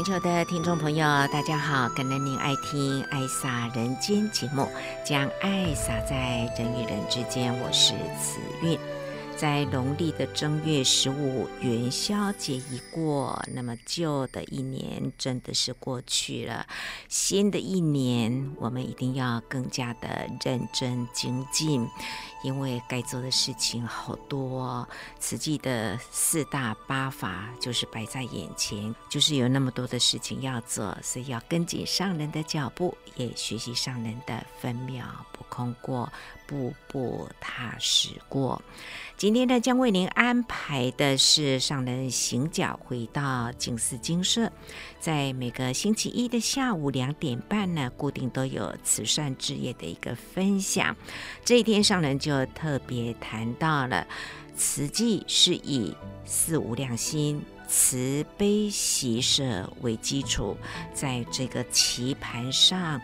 [0.00, 1.86] 全球的听众朋友，大家好！
[1.90, 4.66] 感恩您爱听《爱洒人间》节目，
[5.04, 7.52] 将爱洒在人与人之间。
[7.60, 8.78] 我是慈韵。
[9.36, 16.66] 在农历的正月十五元宵节一过，那么旧的一年真的是过去了。
[17.08, 21.86] 新的一年，我们一定要更加的认真精进，
[22.42, 24.88] 因为该做的事情好多。
[25.18, 36.10] 慈济的四大八法就是摆在眼前，就是有那么多的事情要做，所以要跟紧上人的脚步，也学习上人的分秒不空过，
[36.46, 38.60] 步步踏实过。
[39.16, 44.50] 今天呢，将为您安排的是上人行脚回到静思精舍，
[44.98, 50.96] 在每个星期一的下午两点半呢，固定都有慈善事业的一个分享。
[51.44, 54.06] 这一天上人就就特别谈到了，
[54.56, 55.92] 慈济是以
[56.24, 60.56] 四无量心、慈悲喜舍为基础，
[60.94, 63.00] 在这个棋盘上。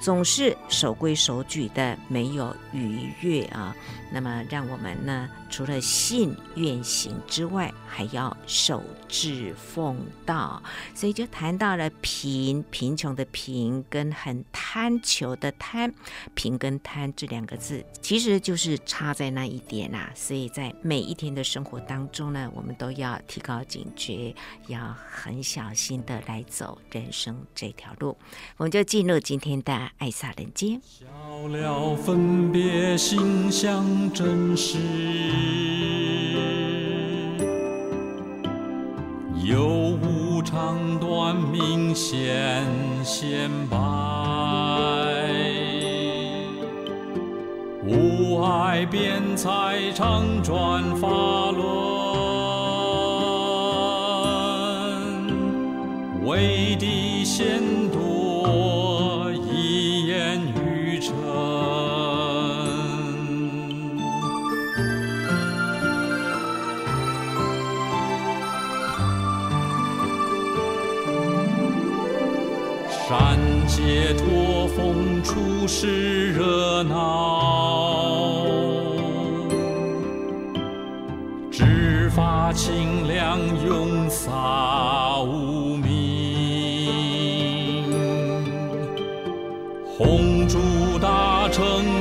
[0.00, 3.74] 总是守规守矩的，没有逾越啊。
[4.12, 10.62] 那么，让我们呢，除了信愿行之外，还要守指奉道。
[10.94, 15.92] 所以就谈到了贫，贫穷的贫，跟很贪求的贪，
[16.34, 20.10] 贫跟贪这两个字，其实就是差在那一点啊。
[20.14, 24.34] 所以在每一天的生活当中呢，我们都要提高警觉，
[24.68, 28.16] 要很小心的来走人生这条路。
[28.56, 29.88] 我们就进入今天的。
[29.98, 31.06] 爱洒人间，笑
[31.48, 34.76] 了分别心相真实，
[39.44, 42.66] 有无长短明显
[43.04, 43.76] 显白，
[47.86, 51.08] 无碍辩才常转法
[51.52, 51.66] 轮，
[56.26, 57.62] 为地先
[75.68, 78.42] 是热闹。
[81.50, 85.88] 执法清凉拥洒无名。
[89.84, 90.58] 红烛
[90.98, 91.97] 大成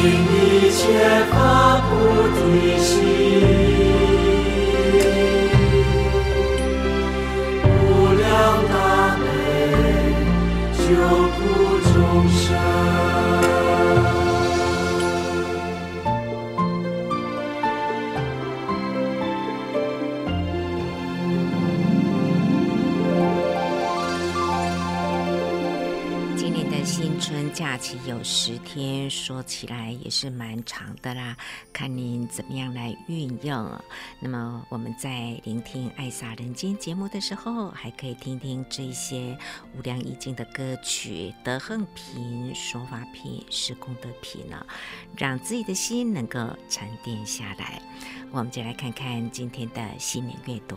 [0.00, 1.17] 情意牵
[28.06, 31.36] 有十天，说起来也是蛮长的啦，
[31.72, 33.80] 看您怎么样来运用。
[34.20, 39.36] 那么我们在聆听《爱洒人间》节目的时候，还可以听听这些
[39.76, 44.66] 无量义经的歌曲，德行品、说法品、是功德品呢，
[45.16, 46.38] 让自己的心能够
[46.68, 47.80] 沉淀下来。
[48.30, 50.76] 我们就来看看今天的心灵阅读。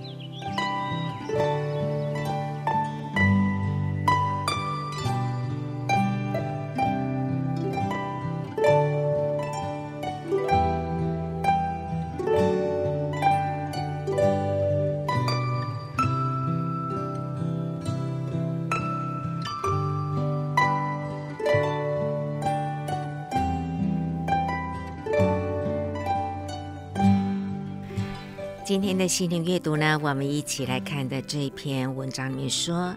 [29.01, 32.95] 的心灵阅读呢，我们一起来看的这篇文章里面说，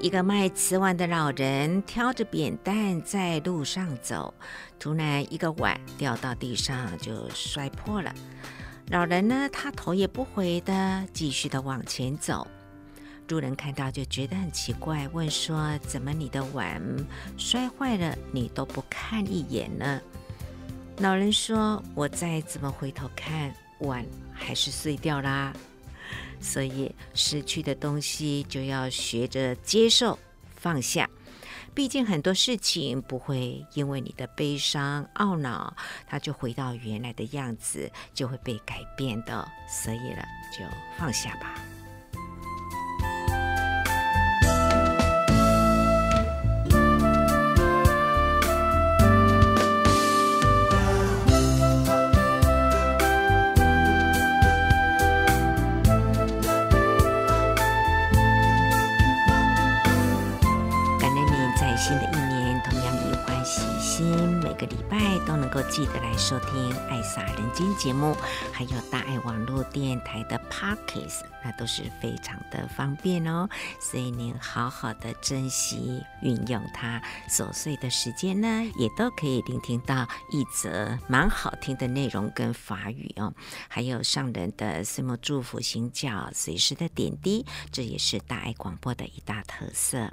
[0.00, 4.32] 一个卖瓷碗的老人挑着扁担在路上走，
[4.78, 8.10] 突然一个碗掉到地上就摔破了。
[8.88, 12.46] 老人呢，他头也不回的继续的往前走。
[13.28, 16.80] 路人看到就觉得很奇怪，问说：“怎么你的碗
[17.36, 20.00] 摔坏了，你都不看一眼呢？”
[21.00, 25.52] 老人说：“我再怎么回头看。”碗还是碎掉啦，
[26.40, 30.18] 所以失去的东西就要学着接受、
[30.56, 31.08] 放下。
[31.74, 35.74] 毕竟很多事情不会因为你的悲伤、懊恼，
[36.06, 39.48] 它就回到原来的样子，就会被改变的。
[39.68, 40.24] 所以了，
[40.56, 40.64] 就
[40.96, 41.73] 放下吧。
[65.26, 68.16] 都能够记得来收听《爱撒人间》节目，
[68.52, 73.48] 还有大爱网络电台的 Podcast，那都是非常的方便哦。
[73.80, 83.32] 所以您好好的珍惜运用它，琐碎的时间呢，也都可以聆听到一则蛮好听的内容跟法语哦。
[83.68, 90.10] 还有上人的岁末祝福行脚，随时的点滴，这也是大爱广播的一大特色。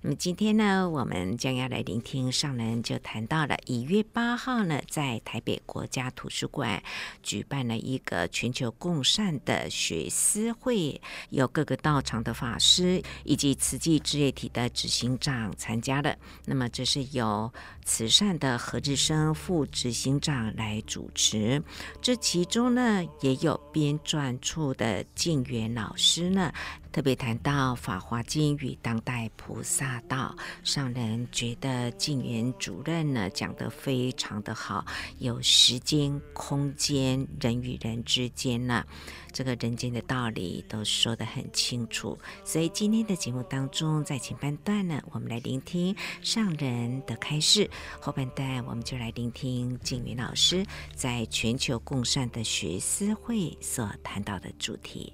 [0.00, 6.80] 那么今天呢，我们将要来聆听上人就谈到了一月八号呢，在台北国家图书馆
[7.20, 11.00] 举办了一个全球共善的学思会，
[11.30, 16.16] 有各个道场的法师以及慈济事业体的执行长参加了。
[16.44, 17.52] 那么这是由
[17.84, 21.60] 慈善的何志生副执行长来主持，
[22.00, 26.52] 这其中呢也有编撰处的静源老师呢。
[26.98, 30.34] 特别谈到《法华经》与当代菩萨道，
[30.64, 34.84] 上人觉得静源主任呢讲得非常的好，
[35.20, 38.84] 有时间、空间、人与人之间呢，
[39.30, 42.18] 这个人间的道理都说得很清楚。
[42.44, 50.66] 所以今天的节目当中，在前半段呢，我们来聆听上人的开示；后半段我们就来聆听静源老师
[50.96, 55.12] 在全球共善的学思会所谈到的主题。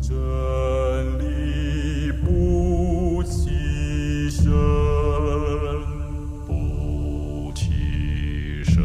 [0.00, 0.16] 真
[1.18, 4.50] 理不欺生
[6.46, 8.82] 不欺生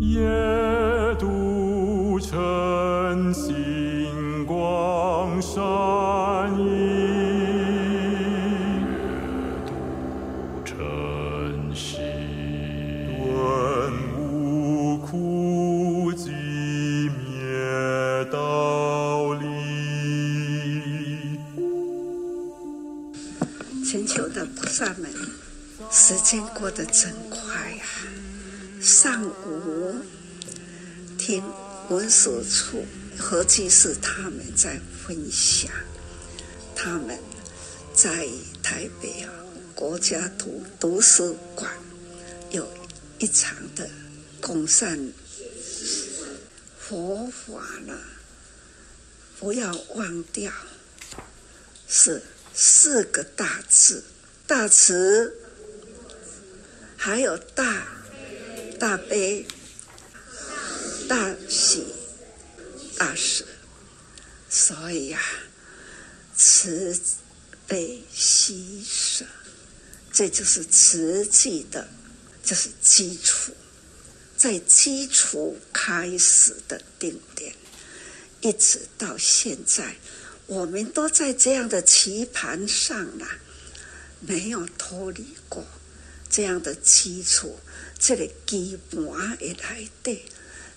[0.00, 5.62] 夜渡晨星光闪
[25.96, 27.84] 时间过得真快呀！
[28.82, 29.94] 上午
[31.16, 31.40] 听
[31.88, 32.84] 文史处
[33.16, 35.70] 何居士他们在分享，
[36.74, 37.16] 他们
[37.94, 38.28] 在
[38.60, 39.32] 台北啊
[39.76, 41.72] 国家图图书馆
[42.50, 42.68] 有
[43.20, 43.88] 一场的
[44.40, 45.12] 共善
[46.76, 47.96] 佛法呢，
[49.38, 50.52] 不要忘掉
[51.86, 52.20] 是
[52.52, 54.02] 四个大字。
[54.46, 55.34] 大慈，
[57.04, 57.86] 还有大
[58.80, 59.46] 大悲、
[61.06, 61.84] 大喜、
[62.96, 63.44] 大舍，
[64.48, 65.28] 所以呀、啊，
[66.34, 66.98] 慈
[67.68, 69.26] 悲喜舍，
[70.14, 71.86] 这就是慈济的，
[72.42, 73.52] 就是基础，
[74.34, 77.54] 在基础开始的定点，
[78.40, 79.94] 一直到现在，
[80.46, 83.28] 我们都在这样的棋盘上了。
[84.20, 85.66] 没有脱离过
[86.34, 87.60] 这样的基础，
[87.96, 90.24] 这个基盘也来对，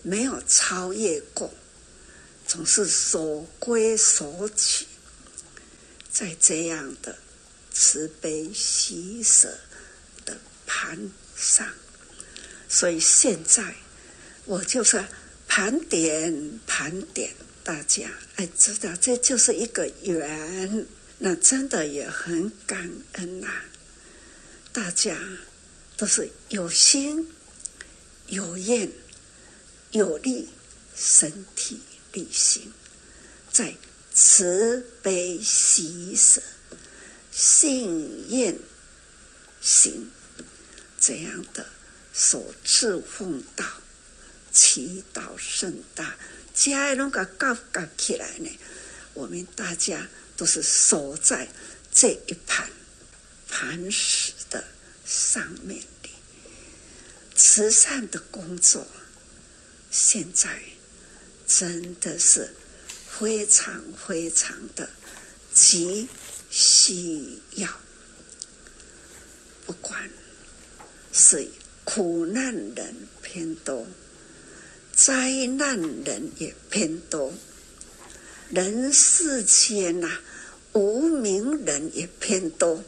[0.04, 1.52] 没有超越过，
[2.46, 4.86] 总是所归所取，
[6.12, 7.18] 在这样的
[7.74, 9.58] 慈悲喜舍
[10.26, 10.38] 的
[10.68, 11.68] 盘上。
[12.70, 13.74] 所以现在
[14.46, 15.04] 我就是
[15.48, 17.34] 盘点盘点
[17.64, 20.86] 大家，哎，知道这就是一个缘，
[21.18, 23.48] 那真的也很感恩呐、
[24.72, 25.18] 大家
[25.98, 27.28] 都是有心、
[28.28, 28.90] 有愿、
[29.92, 30.48] 有力，
[30.96, 31.82] 身体
[32.14, 32.72] 力行，
[33.52, 33.76] 在
[34.14, 36.42] 慈悲喜舍、
[37.32, 38.58] 信愿
[39.60, 40.12] 行
[41.00, 41.66] 这样的。
[42.14, 43.64] 守志奉道，
[44.52, 46.18] 祈祷盛大，
[46.52, 48.50] 家人个搞搞起来呢。
[49.14, 51.48] 我们大家都是守在
[51.94, 52.68] 这一盘
[53.48, 54.34] 磐石
[55.08, 56.10] 上面的
[57.36, 58.86] 慈善的工作，
[59.90, 60.62] 现在
[61.48, 62.54] 真的是
[63.10, 64.90] 非常非常的
[65.54, 66.08] 急
[66.52, 67.70] 需要，
[69.66, 70.10] 不管
[71.12, 71.50] 是。
[71.90, 73.88] 苦难人偏多，
[74.94, 77.34] 灾难人也偏多，
[78.50, 80.20] 人世间呐、
[80.74, 82.84] 无名人也偏多，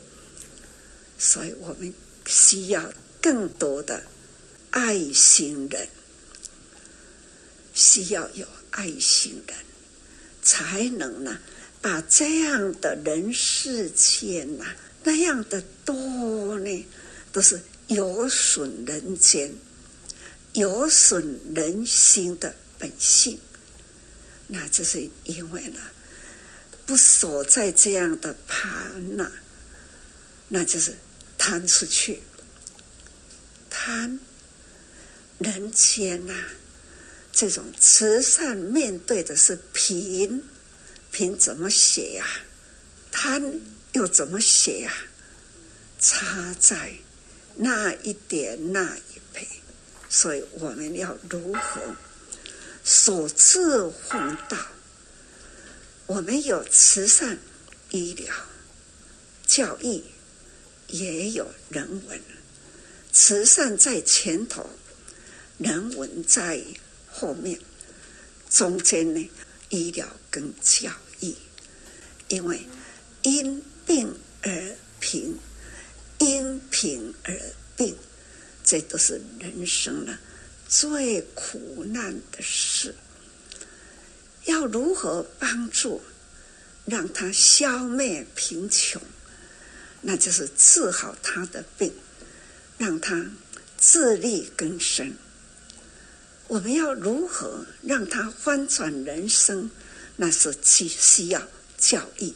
[1.18, 1.94] 所以我们
[2.30, 4.04] 需要更多的
[4.70, 5.90] 爱心人，
[7.74, 9.58] 需要有爱心人，
[10.44, 11.40] 才能呢，
[11.82, 14.66] 把这样的人世间呐、
[15.04, 16.86] 那样的多呢，
[17.34, 17.60] 都是。
[17.90, 19.52] 有损人间、
[20.54, 23.40] 有损人心的本性，
[24.46, 25.80] 那就是因为呢，
[26.86, 29.32] 不守在这样的盘呐，
[30.50, 30.94] 那就是
[31.40, 32.22] 贪出去，
[33.72, 34.20] 贪
[35.40, 36.34] 人间呐，
[37.32, 40.44] 这种慈善面对的是贫，
[41.12, 42.28] 贫怎么写呀？
[43.12, 43.60] 贪
[43.94, 44.94] 又怎么写呀？
[46.00, 46.94] 差在。
[47.56, 49.46] 那一点那一倍，
[50.10, 51.82] 所以我们要如何
[52.86, 54.58] 守志奉道？
[56.06, 57.38] 我们有慈善、
[57.90, 58.34] 医疗、
[59.46, 60.04] 教育，
[60.90, 62.22] 也有人文。
[63.12, 64.70] 慈善在前头，
[65.58, 66.64] 人文在
[67.08, 67.60] 后面，
[68.50, 69.30] 中间呢，
[69.70, 70.92] 医疗跟教
[71.22, 71.34] 育，
[72.28, 72.62] 因为
[73.24, 75.38] 因病而贫。
[76.22, 77.34] 因贫而
[77.78, 77.96] 病，
[78.62, 80.20] 这都是人生呢
[80.68, 82.94] 最苦难的事。
[84.44, 86.02] 要如何帮助，
[86.84, 89.02] 让他消灭贫穷？
[90.02, 91.94] 那就是治好他的病，
[92.78, 93.30] 让他
[93.78, 95.16] 自力更生。
[96.48, 99.70] 我们要如何让他翻转人生？
[100.16, 102.34] 那是需需要教育，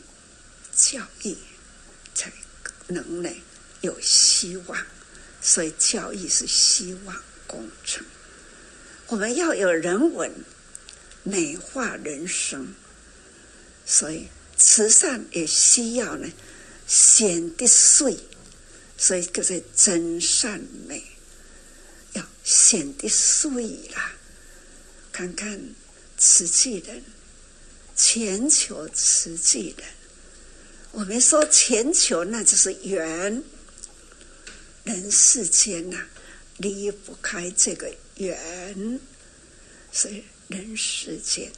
[0.75, 1.35] 教育
[2.13, 2.31] 才
[2.87, 3.29] 能呢。
[3.81, 4.85] 有希望，
[5.41, 8.05] 所以教育是希望工程。
[9.07, 10.31] 我们要有人文，
[11.23, 12.73] 美化人生，
[13.85, 16.31] 所以慈善也需要呢
[16.87, 18.17] 显得碎，
[18.97, 21.03] 所以叫做真善美，
[22.13, 23.63] 要显得碎
[23.95, 24.13] 啦。
[25.11, 25.75] 看看
[26.17, 27.03] 慈济人，
[27.95, 29.87] 全球慈济人，
[30.91, 33.43] 我们说全球那就是缘。
[34.83, 36.07] 人世间呐、
[36.57, 38.99] 离不开这个缘，
[39.93, 41.49] 所以人世间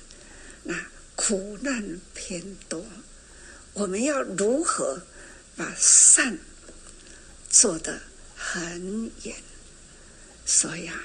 [0.63, 0.75] 那
[1.15, 2.85] 苦难偏多。
[3.73, 5.01] 我们要如何
[5.55, 6.37] 把善
[7.49, 8.01] 做得
[8.35, 9.35] 很远？
[10.45, 11.01] 所以啊，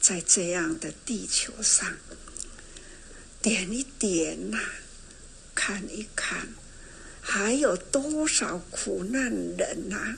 [0.00, 1.96] 在这样的地球上，
[3.42, 4.58] 点一点呐、
[5.54, 6.48] 看一看，
[7.20, 10.16] 还有多少苦难人呐、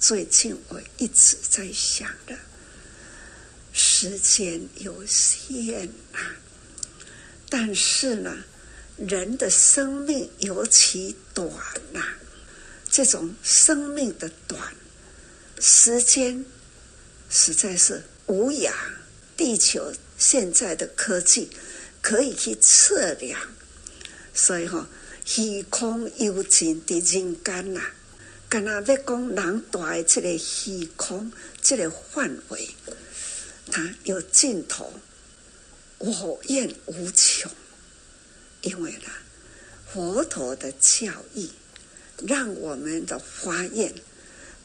[0.00, 2.38] 最近我一直在想的，
[3.72, 6.36] 时间有限啊，
[7.50, 8.44] 但是呢，
[8.96, 11.50] 人的生命尤其短
[11.92, 12.14] 呐，
[12.90, 14.74] 这种生命的短，
[15.60, 16.44] 时间
[17.28, 18.72] 实在是无涯。
[19.36, 21.48] 地球现在的科技
[22.02, 23.40] 可以去测量，
[24.34, 24.88] 所以哈，
[25.24, 27.80] 虚空有尽的人间呐。
[28.48, 31.30] 跟他要讲人大的这个虚空，
[31.60, 32.70] 这个范围，
[33.70, 34.92] 它有尽头，
[35.98, 37.52] 我愿无穷。
[38.62, 39.10] 因为呢，
[39.92, 41.52] 佛陀的教义，
[42.26, 43.94] 让我们的发愿，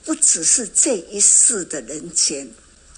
[0.04, 2.50] 不只是这一世的人间，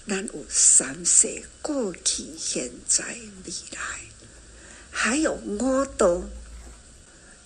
[0.08, 3.04] 但有三世过去、现在、
[3.44, 4.00] 未来，
[4.90, 6.24] 还有五道，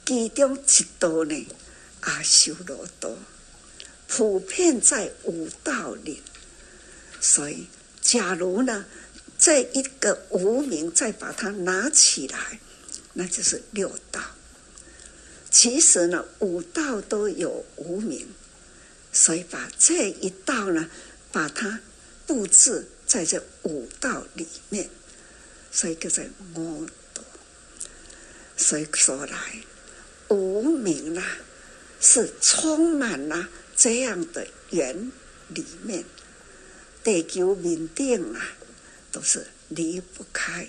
[0.06, 1.46] 其中一道呢。
[2.02, 3.18] 阿修罗多，
[4.08, 6.22] 普遍在五道里。
[7.20, 7.66] 所以，
[8.00, 8.86] 假如呢，
[9.38, 12.58] 这一个无名再把它拿起来，
[13.12, 14.22] 那就是六道。
[15.50, 18.28] 其实呢，五道都有无明，
[19.12, 20.88] 所以把这一道呢，
[21.32, 21.80] 把它
[22.24, 24.88] 布置在这五道里面，
[25.72, 27.24] 所以叫做五道。
[28.56, 29.64] 所以说来，
[30.28, 31.38] 无明啊，
[32.00, 35.10] 是充满了这样的缘
[35.48, 36.04] 里面，
[37.02, 38.52] 地球明定啊，
[39.10, 40.68] 都是离不开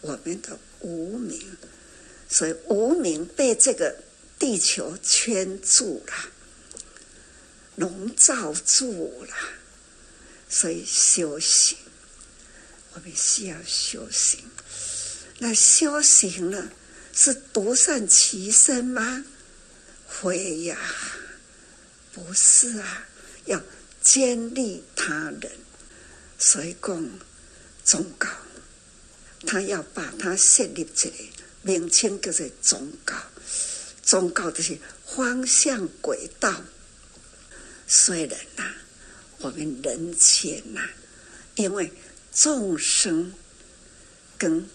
[0.00, 1.40] 我们的无明，
[2.28, 4.04] 所以无明被这个。
[4.38, 6.12] 地球圈住了，
[7.76, 9.34] 笼罩住了，
[10.48, 11.78] 所以修行，
[12.92, 14.40] 我们需要修行。
[15.38, 16.70] 那修行呢，
[17.12, 19.24] 是独善其身吗？
[20.08, 20.78] 非呀，
[22.12, 23.06] 不是啊，
[23.46, 23.62] 要
[24.02, 25.50] 兼利他人。
[26.38, 27.10] 所以讲
[27.84, 28.28] 忠告，
[29.46, 31.16] 他要把它设立起来，
[31.62, 33.14] 名称叫做忠告。
[34.06, 36.62] 忠告的是方向轨道。
[37.86, 38.76] 虽然呐、啊，
[39.38, 40.90] 我们人间呐、啊，
[41.56, 41.92] 因为
[42.32, 43.34] 众生
[44.38, 44.68] 跟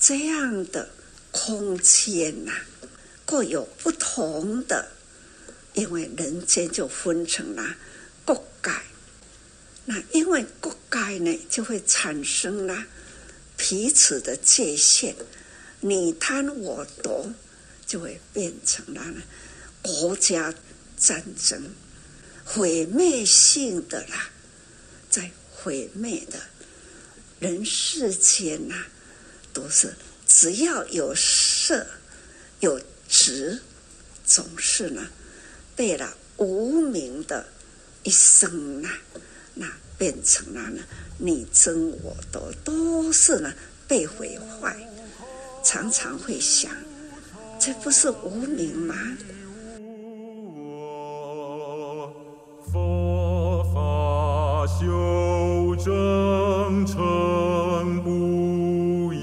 [0.00, 0.90] 这样的
[1.30, 2.66] 空间呐、啊，
[3.24, 4.90] 各有不同的，
[5.74, 7.76] 因为人间就分成了
[8.24, 8.70] 各界。
[9.84, 12.84] 那因为各界呢，就会产生了
[13.56, 15.14] 彼此的界限，
[15.80, 17.32] 你贪我夺。
[17.88, 19.22] 就会变成了呢
[19.80, 20.54] 国家
[20.98, 21.70] 战争，
[22.44, 24.28] 毁灭性的啦，
[25.08, 26.38] 在毁灭的
[27.40, 28.84] 人世间呐，
[29.54, 29.94] 都是
[30.26, 31.86] 只要有色
[32.60, 32.78] 有
[33.08, 33.62] 执，
[34.26, 35.08] 总是呢
[35.74, 37.48] 被了无名的
[38.02, 38.90] 一生呐，
[39.54, 40.82] 那变成了呢
[41.16, 43.54] 你争我夺，都是呢
[43.86, 44.76] 被毁坏，
[45.64, 46.70] 常常会想。
[47.68, 48.94] 这不是无名吗？
[52.72, 59.18] 佛法修证成不移，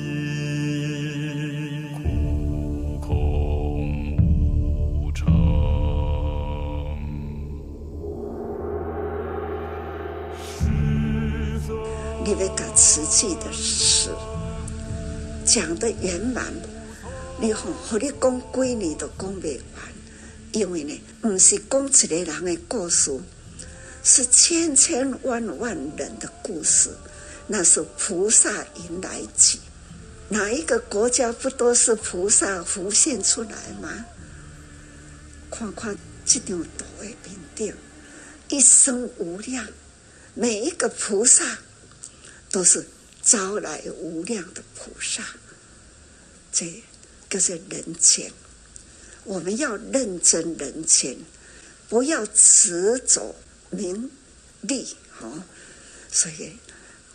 [1.96, 4.16] 苦空
[4.94, 5.26] 无常。
[12.24, 14.12] 你那个词句的事
[15.44, 16.44] 讲得圆满。
[17.46, 19.60] 你好，和你讲几年都讲不完，
[20.52, 23.20] 因为呢，不是讲一个人的故事，
[24.04, 26.90] 是千千万万人的故事，
[27.46, 29.60] 那是菩萨迎来记。
[30.30, 34.08] 哪一个国家不都是菩萨浮现出来吗？
[35.52, 37.16] 看看这张图的面
[37.54, 37.76] 顶，
[38.50, 39.68] 一生无量，
[40.34, 41.60] 每一个菩萨
[42.50, 42.88] 都是
[43.22, 45.22] 招来无量的菩萨，
[46.52, 46.82] 这。
[47.30, 48.32] 就是人情，
[49.24, 51.26] 我们要认真人情，
[51.90, 53.36] 不要执着
[53.70, 54.10] 名
[54.62, 55.44] 利，哈。
[56.12, 56.54] 所以，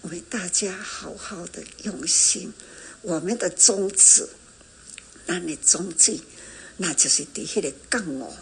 [0.03, 2.53] 我们大家好好的用心，
[3.01, 4.29] 我们的宗旨，
[5.27, 6.21] 那你宗旨，
[6.77, 8.37] 那就是底下的杠哦，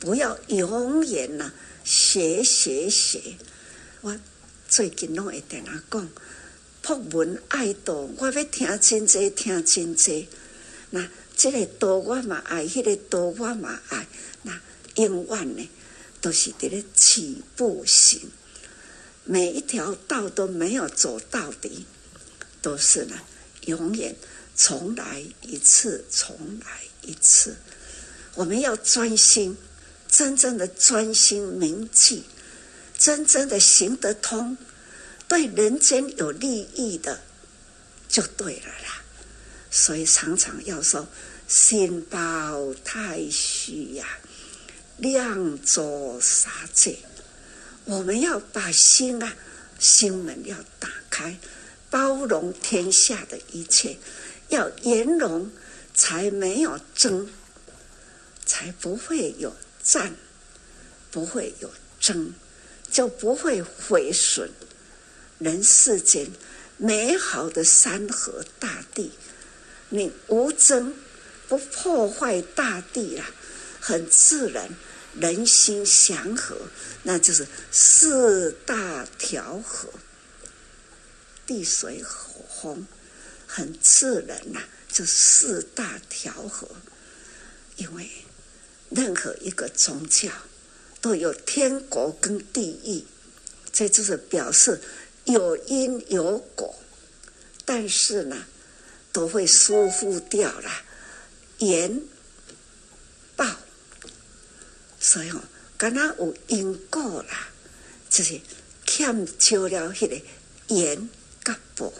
[0.00, 1.52] 不要永远呢
[1.84, 3.36] 学学学。
[4.00, 4.18] 我
[4.68, 6.08] 最近拢会跟他讲，
[6.80, 10.28] 博文爱道，我要听真济，听真济。
[10.96, 11.06] 那
[11.36, 14.06] 这个道我嘛爱，那个道我嘛爱。
[14.44, 14.58] 那
[14.94, 15.68] 永远呢，
[16.22, 18.30] 都是在咧起步行，
[19.24, 21.84] 每一条道都没有走到底，
[22.62, 23.20] 都是呢，
[23.66, 24.16] 永远
[24.56, 27.56] 重来一次，重来一次。
[28.36, 29.54] 我们要专心，
[30.08, 32.24] 真正的专心铭记，
[32.96, 34.56] 真正的行得通，
[35.28, 37.20] 对人间有利益的，
[38.08, 39.02] 就对了啦。
[39.78, 41.06] 所以常常要说
[41.46, 44.06] 心包太虚呀，
[44.96, 46.96] 量作杀戒。
[47.84, 49.36] 我们要把心啊，
[49.78, 51.38] 心门要打开，
[51.90, 53.98] 包容天下的一切，
[54.48, 55.50] 要圆融，
[55.92, 57.28] 才没有争，
[58.46, 60.16] 才不会有战，
[61.10, 62.32] 不会有争，
[62.90, 64.50] 就不会毁损
[65.38, 66.26] 人世间
[66.78, 69.12] 美好的山河大地。
[69.88, 70.94] 你无争，
[71.48, 73.30] 不破坏大地啊，
[73.80, 74.68] 很自然，
[75.14, 76.56] 人心祥和，
[77.04, 79.88] 那就是四大调和，
[81.46, 82.86] 地水火风，
[83.46, 86.68] 很自然呐、啊，就四大调和。
[87.76, 88.10] 因为
[88.90, 90.30] 任何一个宗教
[91.00, 93.04] 都有天国跟地狱，
[93.72, 94.80] 这就是表示
[95.26, 96.74] 有因有果，
[97.64, 98.46] 但是呢，
[99.16, 100.70] 都会疏忽掉了
[101.60, 102.02] 缘
[103.34, 103.46] 报，
[105.00, 105.40] 所以哦，
[105.78, 107.48] 刚刚有因果啦，
[108.10, 108.38] 就是
[108.84, 110.20] 欠缺了那个
[110.68, 111.08] 缘
[111.42, 111.90] 跟报，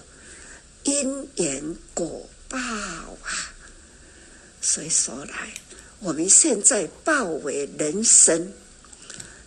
[0.85, 3.55] 因缘果报啊，
[4.61, 5.55] 所以说来。
[6.00, 8.52] 我们现在报为人生，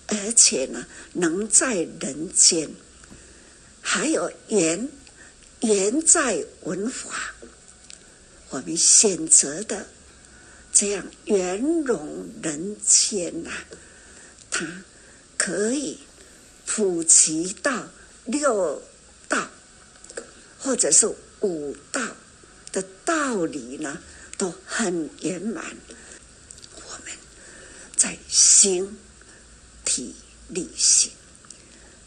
[0.08, 2.68] 而且呢，能在人间，
[3.80, 4.90] 还有缘
[5.60, 7.36] 缘在文化，
[8.50, 9.88] 我们选择的
[10.74, 13.52] 这样圆融人间呐、
[14.50, 14.84] 它
[15.38, 16.00] 可以
[16.66, 17.90] 普及到
[18.26, 18.82] 六
[19.28, 19.50] 道，
[20.60, 21.08] 或者是
[21.42, 22.02] 五道
[22.72, 24.02] 的道理呢，
[24.38, 25.78] 都很圆满。
[26.76, 27.14] 我们
[27.96, 28.98] 在心
[29.86, 30.16] 体
[30.48, 31.12] 力行，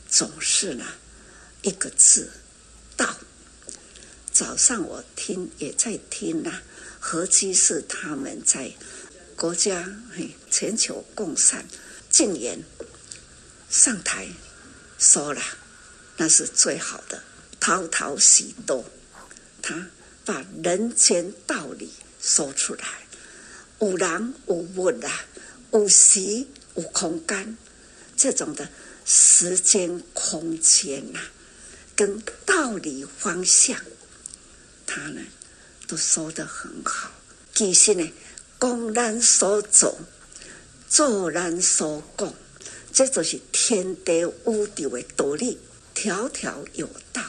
[0.08, 0.84] 总是呢
[1.62, 2.30] 一个字。
[4.42, 6.62] 早上我听也在听呐、啊，
[6.98, 8.72] 何居士他们在
[9.36, 11.64] 国家嘿全球共善
[12.10, 12.60] 证严
[13.70, 14.26] 上台
[14.98, 15.40] 说了，
[16.16, 17.22] 那是最好的，
[17.60, 18.84] 滔滔许多，
[19.62, 19.86] 他
[20.24, 22.84] 把人间道理说出来，
[23.78, 25.24] 有人有物啊。
[25.70, 26.20] 有时
[26.74, 27.56] 有空间，
[28.16, 28.68] 这种的。
[29.04, 31.30] 时间空间呐、啊，
[31.94, 33.80] 跟道理方向，
[34.94, 35.22] 他呢
[35.88, 37.10] 都说得很好。
[37.54, 38.12] 其实呢，
[38.60, 39.98] 讲咱所做，
[40.86, 42.34] 做咱所讲，
[42.92, 45.58] 这就是天地宇宙的道理，
[45.94, 47.22] 条条有道，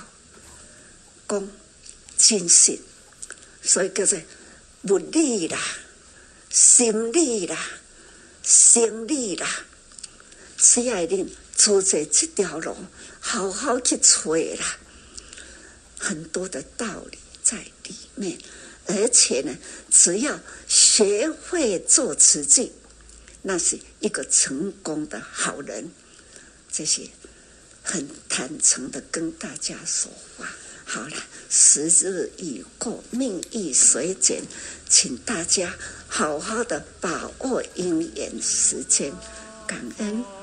[1.29, 1.47] 讲
[2.17, 2.77] 精神，
[3.61, 4.19] 所以叫做
[4.89, 5.57] 物理啦，
[6.49, 7.57] 心理啦。
[8.45, 9.47] 生理啦！
[10.57, 12.75] 只要你走在这条路，
[13.21, 14.77] 好好去找啦，
[15.97, 18.39] 很多的道理在里面。
[18.85, 19.57] 而且呢，
[19.89, 22.73] 只要学会做慈济，
[23.43, 25.91] 那是一个成功的好人。
[26.71, 27.07] 这些
[27.81, 30.49] 很坦诚的跟大家说话。
[30.85, 31.15] 好了，
[31.49, 34.43] 时日已过，命亦随减，
[34.89, 35.75] 请大家。
[36.07, 39.13] 好好的把握因缘时间，
[39.65, 40.42] 感恩。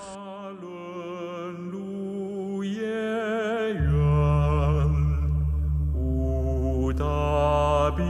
[8.00, 8.08] 刚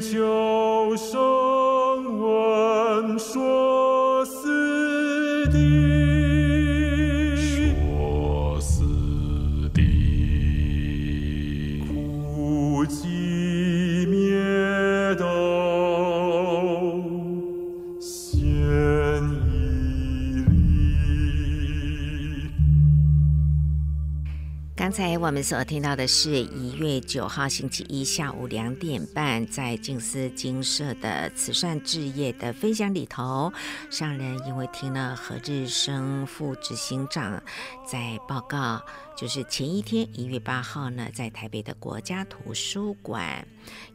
[0.00, 1.31] 才我
[25.32, 33.50] 我们所听到的是一月九号星期一下午两点半，在静思精舍的慈善置业的分享里头，
[33.88, 37.42] 上人因为听了何日生副执行长
[37.86, 38.82] 在报告，
[39.16, 43.46] 就是前一天一月八号呢，在台北的国家图书馆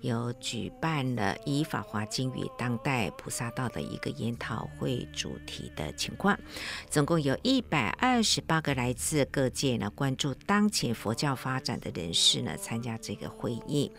[0.01, 6.38] 有举办了以《法华经》与当代菩萨道的一个研讨会主题的情况，
[6.89, 10.88] 总共有一百二十八个来自各界呢关注当前。
[10.97, 13.91] 佛教发展的人士呢，参加这个会议，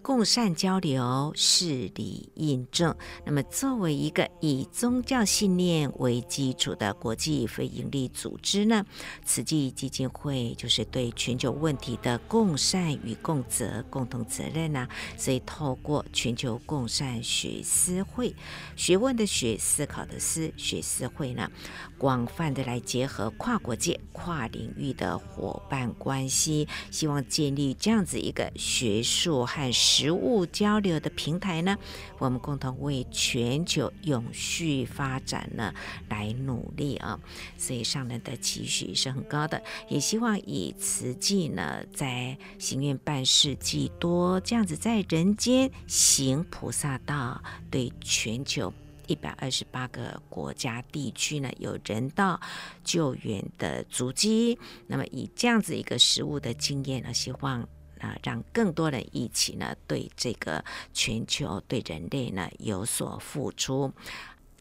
[0.00, 2.96] 共善交流，事理印证。
[3.26, 8.82] 那么，作为一个以宗教信念为基础的国际非营利组织呢，
[9.26, 14.88] 慈济基金会就是对全球问题的共善与共责、共同责任呢、啊。
[15.16, 18.34] 所以，透过全球共善学思会，
[18.76, 21.48] 学问的学，思考的思，学思会呢，
[21.96, 26.66] 广泛的来结合跨国界、跨领域的伙伴关系。
[26.90, 31.78] 希望建立这样子一个学术和实务交流的平台呢，
[32.18, 35.72] 我们共同为全球永续发展呢
[36.08, 37.20] 来努力啊！
[37.56, 48.72] 所以上人的期许是很高的，也希望以慈济呢在行愿办事济多这样子在人间行菩萨道，对全球。
[49.06, 52.38] 一百二十八个国家地区呢，有人道
[52.84, 54.58] 救援的足迹。
[54.86, 57.62] 那么以这样子一个实务的经验呢，希望
[58.00, 63.90] 啊让更多人一起呢，对这个全球、对人类呢有所付出。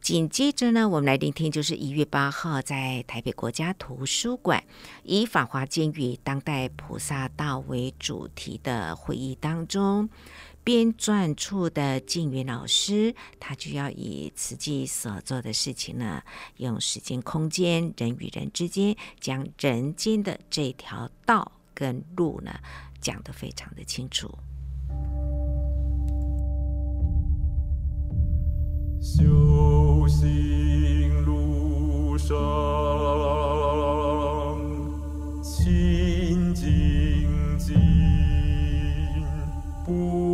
[0.07, 4.63] 紧接着呢，我们来聆听，就是一月八号在台北国家图书馆
[5.03, 10.07] 以《法华经与当代菩萨道》为主题的会议当中，
[10.63, 16.23] 编撰处的静云老师，他就要以慈济所做的事情呢，
[16.55, 22.57] 用时间、空间、人与人之间，将人间的这条道跟路呢，
[23.01, 24.33] 讲得非常的清楚。
[28.99, 32.35] 修行路上，
[35.41, 37.75] 清净静，
[39.85, 40.26] 不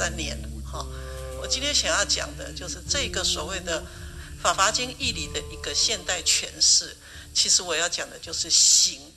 [0.00, 0.86] 三年了，哈！
[1.42, 3.82] 我今天想要讲的就是这个所谓的
[4.42, 6.96] 《法华经》义理的一个现代诠释。
[7.34, 9.12] 其实我要讲的就是行，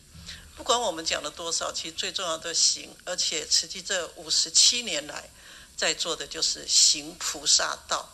[0.58, 2.93] 不管我们讲了多少，其实最重要的行。
[3.06, 5.30] 而且慈济这五十七年来
[5.78, 8.10] 在做的就是行菩萨道。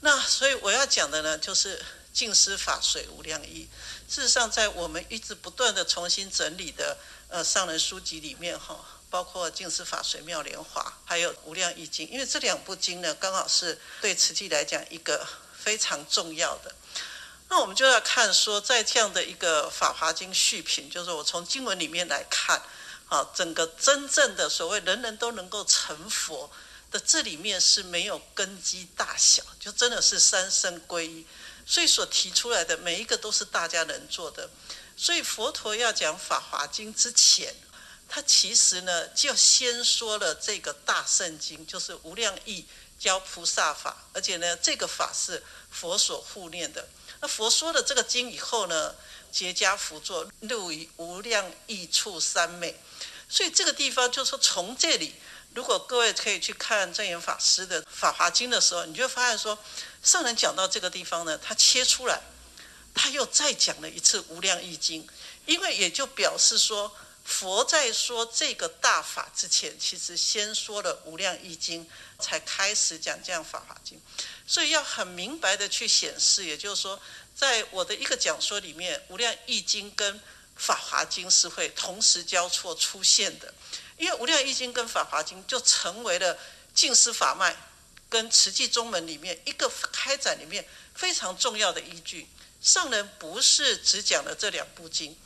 [0.00, 3.68] 那所以我要讲的呢，就是净思法水无量义。
[4.08, 6.96] 事实上，在我们一直不断的重新整理的
[7.28, 8.95] 呃上人书籍里面，哈。
[9.16, 15.26] 包括《静思法随妙莲华》，还有《无量义经》，因为这两部经呢，刚好是对瓷器来讲一个
[15.58, 16.74] 非常重要的。
[17.48, 22.60] 那我们就要看说，在这样的一个《法华经》续品，就是我从经文里面来看，
[23.08, 26.50] 啊，整个真正的所谓人人都能够成佛
[26.90, 31.26] 的，这里面是没有根基大小，就真的是三生归一，
[31.64, 34.50] 所以所提出来的每一个都是大家能做的。
[34.94, 37.54] 所以佛陀要讲《法华经》之前。
[38.08, 42.64] 他其实呢，就先说了这个大圣经，就是无量义
[42.98, 46.88] 教菩萨法，而且呢，这个法是佛所护念的。
[47.20, 48.94] 那佛说了这个经以后呢，
[49.32, 52.80] 结跏趺坐，入于无量义处三昧。
[53.28, 55.14] 所以这个地方就是说，从这里，
[55.52, 59.58] 如果各位可以去看证严法师的《法华经》的时候，你就发现说，
[60.02, 62.22] 上人讲到这个地方呢，他切出来，
[62.94, 65.06] 他又再讲了一次无量义经，
[65.44, 66.96] 因为也就表示说。
[67.26, 71.84] 佛在说这个大法之前，其实先说了《无量义经》，
[72.22, 73.98] 才开始讲这样《法华经》。
[74.46, 76.98] 所以要很明白的去显示，也就是说，
[77.34, 80.14] 在我的一个讲说里面，《无量义经》跟
[80.54, 83.52] 《法华经》是会同时交错出现的，
[83.98, 86.38] 因为《无量义经》跟《法华经》就成为了
[86.72, 87.56] 静思法脉
[88.08, 92.28] 跟慈济宗门里面一个开展里面非常重要的依据。
[92.62, 95.16] 上人不是只讲了这两部经。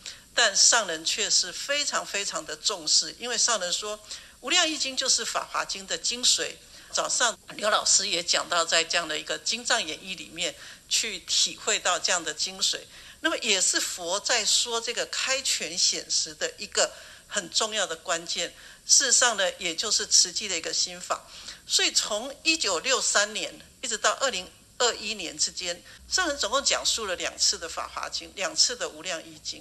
[0.43, 3.99] 但上人却是非常非常的重视，因为上人说
[4.41, 6.53] 《无量义经》就是《法华经》的精髓。
[6.91, 10.55] 早上刘老师也讲到，在这样的一个《经藏演义》里面
[10.89, 12.79] 去体会到这样的精髓，
[13.21, 16.91] 那么也是佛在说这个开权显实的一个
[17.29, 18.55] 很重要的关键。
[18.87, 21.27] 事实上呢，也就是慈济的一个心法。
[21.67, 29.61] 所以从一九六三年一直到二零二一年之间，上人总共讲述了两次的《法华经》，两次的《无量义经》。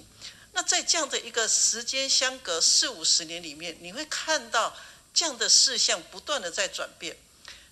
[0.51, 4.75] 那在这样的一个时间相隔四五十年里面，你会看到
[5.13, 7.15] 这样的事项不断的在转变。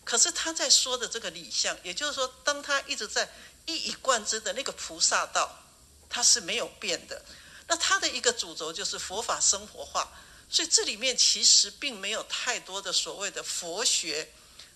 [0.03, 3.29] 可是他在说的这个理想，也就是说，当他一直在
[3.65, 5.63] 一以贯之的那个菩萨道，
[6.07, 7.25] 它是没有变的。
[7.67, 10.09] 那他的一个主轴就是佛法生活化，
[10.49, 14.31] 所以这里面其实并没有太多的所谓的佛学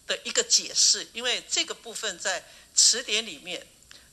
[0.05, 2.43] 的一个解释，因为这个部分在
[2.75, 3.65] 词典里面。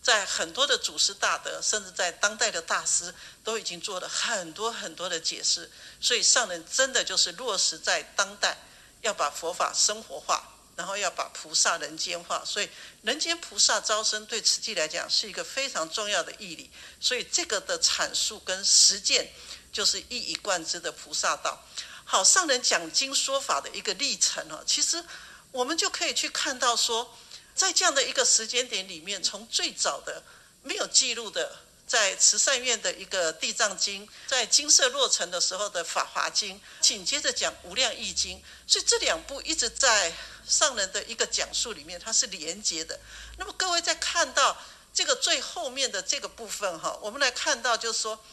[0.08, 5.70] 在很多的祖师大德，甚至在当代的大师，都已经做了很多很多的解释。
[6.00, 8.56] 所以上人真的就是落实在当代，
[9.02, 12.42] 要把佛法生活化，然后要把菩萨人间化。
[12.42, 12.70] 所以
[13.02, 16.70] 人间菩萨招生对慈济来讲是一个非常重要的义理。
[16.98, 19.30] 所以这个的阐述跟实践，
[19.70, 21.62] 就是一以贯之的菩萨道。
[22.06, 25.04] 好，上人讲经说法的一个历程哦，其实
[25.52, 27.14] 我们就可以去看到说。
[27.58, 30.22] 在这样的一个时间点里面，从最早的
[30.62, 31.56] 没有记录的，
[31.88, 40.12] 在慈善院的一个地藏经，在金色落成的时候的法华经，紧接着讲无量义经，所以这两部一直在
[40.46, 43.00] 上人的一个讲述里面，它是连接的。
[43.38, 44.56] 那么各位在看到
[44.94, 48.24] 这个最后面的这个部分哈，我们来看到就是说，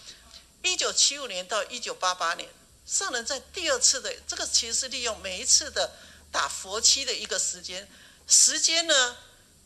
[0.62, 2.48] 一九七五年到一九八八年，
[2.86, 5.92] 上人在第二次的这个其实是利用每一次的
[6.32, 7.90] 打佛七的一个时间。
[8.28, 9.18] 时间呢，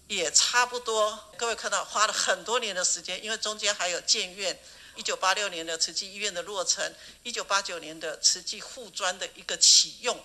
[0.08, 1.32] 也差不多。
[1.38, 4.60] 各位看到花了很多年的时间，因为中间还有建院，
[4.96, 6.94] 一九八六年的慈济医院的落成，
[7.24, 10.22] 一九八九年的慈济护专的一个启用，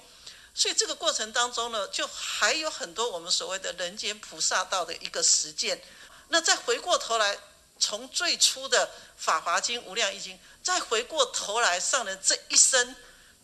[0.55, 5.81] 所以这个过程当中呢，就还有很多我们所谓的人间菩萨道的一个实践。
[6.29, 7.38] 那再回过头来，
[7.79, 12.97] 从最初的《法华经》《无量义经》，再回过头来，上人这一生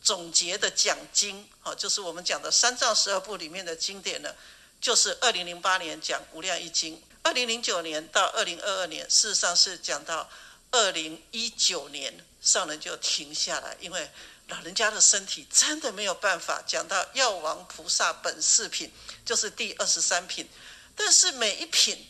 [0.03, 4.35] 总结的讲经，好，就是我们讲的三藏十二部里面的经典呢，
[4.81, 10.29] 就是二零零八年讲《无量义经》，二零零九年到二零二二年，事实上是讲到。
[10.73, 14.09] 二零一九年，上人就停下来，因为
[14.47, 18.89] 老人家的身体真的没有办法讲到药王菩萨本事品，
[19.25, 20.49] 就是第二十三品。
[20.95, 22.07] 但是每一品，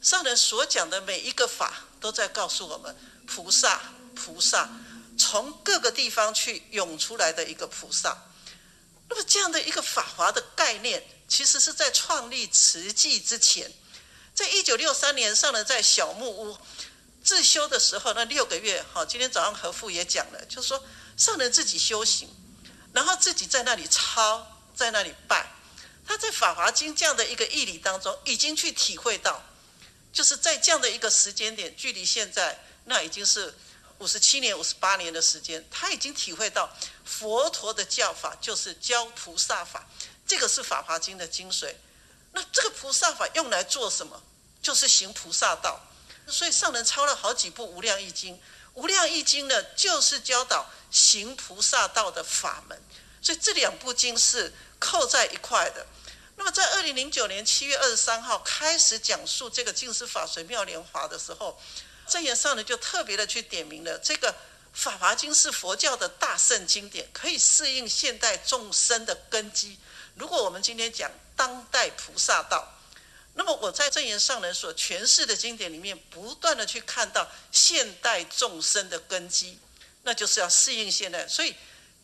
[0.00, 3.80] 上人所讲的每一个法，都在告诉我们，菩萨
[4.14, 4.70] 菩萨
[5.18, 8.16] 从各个地方去涌出来的一个菩萨。
[9.08, 13.72] 那么这样的一个法华的概念，其实是在创立慈济之前，
[14.34, 16.58] 在一九六三年，上人在小木屋。
[17.22, 20.84] 自修的时候，那六个月，好，今天早上和父也讲了，就是说
[21.16, 22.28] 上人自己修行，
[22.92, 25.50] 然后自己在那里抄，在那里拜，
[26.06, 29.42] 他在《法华经》这样的一个义理当中，已经去体会到，
[30.12, 33.54] 就是在这样的一个时间点，距离现在那已经是
[34.00, 36.70] 五十七年、五十八年的时间，他已经体会到
[37.06, 39.88] 佛陀的教法就是教菩萨法，
[40.26, 41.74] 这个是《法华经》的精髓。
[42.32, 44.22] 那这个菩萨法用来做什么？
[44.62, 45.80] 就是行菩萨道。
[46.26, 48.34] 所以上人抄了好几部《无量义经》，
[48.72, 52.80] 《无量义经》呢，就是教导行菩萨道的法门。
[53.20, 55.86] 所以这两部经是扣在一块的。
[56.36, 61.60] 那么在二零零九年七月二十三号开始讲述这个净思法随妙莲华的时候，
[62.08, 64.32] 正言上人就特别的去点明了这个
[64.72, 69.78] 《法华经》是佛教的大圣经典，可以适应现代众生的根基。
[70.14, 72.70] 如果我们今天讲当代菩萨道。
[73.36, 79.58] 那么我在证言上人所诠释的经典里面，不断的去看到现代众生的根基，
[80.04, 81.26] 那就是要适应现代。
[81.26, 81.52] 所以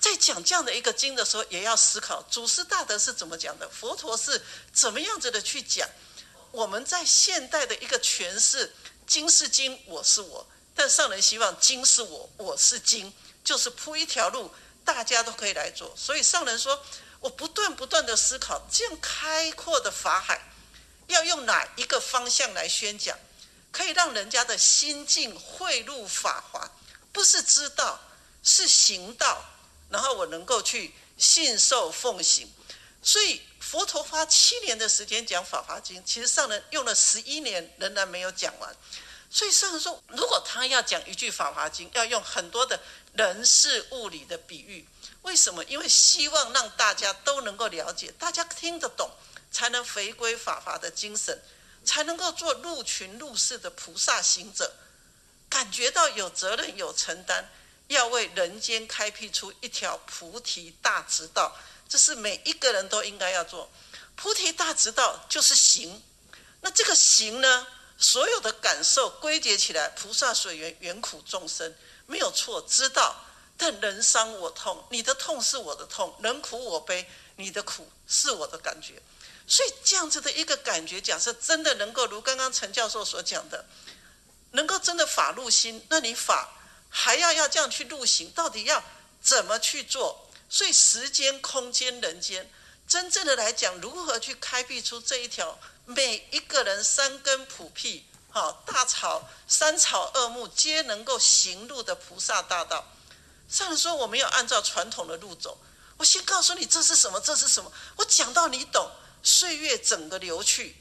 [0.00, 4.42] 在讲这样的一个经的时候，也要思考祖师大德是怎么讲的，佛陀是
[4.72, 5.88] 怎么样子的去讲。
[6.50, 8.74] 我们在现代的一个诠释，
[9.06, 10.44] 经是经，我是我，
[10.74, 13.12] 但上人希望经是我，我是经，
[13.44, 14.52] 就是铺一条路，
[14.84, 15.94] 大家都可以来做。
[15.96, 16.84] 所以上人说，
[17.20, 20.40] 我不断不断的思考，这样开阔的法海。
[21.06, 23.18] 要用哪一个方向来宣讲，
[23.72, 26.70] 可以让人家的心境汇入法华，
[27.12, 28.00] 不是知道，
[28.44, 29.44] 是行道，
[29.88, 32.48] 然后我能够去信受奉行。
[33.02, 38.76] 所以佛陀花七年的时间讲《法华经》，其实上人用了十一年，仍然没有讲完。
[39.30, 42.78] 所以上人说，如果他要讲一句《法华经》，要用很多的
[43.14, 44.86] 人事物理的比喻。
[45.22, 45.64] 为什么？
[45.64, 49.10] 因为希望让大家都能够了解，大家听得懂。
[49.52, 51.42] 才能回归法华的精神，
[51.84, 54.72] 才能够做入群入世的菩萨行者，
[55.48, 57.50] 感觉到有责任有承担，
[57.88, 61.56] 要为人间开辟出一条菩提大直道，
[61.88, 63.68] 这是每一个人都应该要做。
[64.14, 66.00] 菩提大直道就是行，
[66.60, 67.66] 那这个行呢，
[67.98, 71.74] 所有的感受归结起来，菩萨所缘缘苦众生
[72.06, 73.16] 没有错，知道，
[73.62, 78.94] 但人伤我痛，你的痛是我的痛，人苦我悲，你的苦是我的感觉。
[79.46, 83.66] 所以这样子的一个感觉，假设真的能够如刚刚陈教授所讲的，
[84.52, 86.54] 能够真的法入心，那你法
[86.88, 88.82] 还要要这样去入行，到底要
[89.20, 90.26] 怎么去做？
[90.48, 92.50] 所以时间、空间、人间，
[92.88, 102.86] 真正的来讲，如何去开辟出这一条每一个人三根普辟、好大草、三草二木皆能够行路的菩萨大道？
[103.50, 105.58] 上人说，我们要按照传统的路走。
[105.96, 108.90] 我先告诉你这是什么，这是什么，我讲到你懂。
[109.22, 110.74] 岁月整个流去，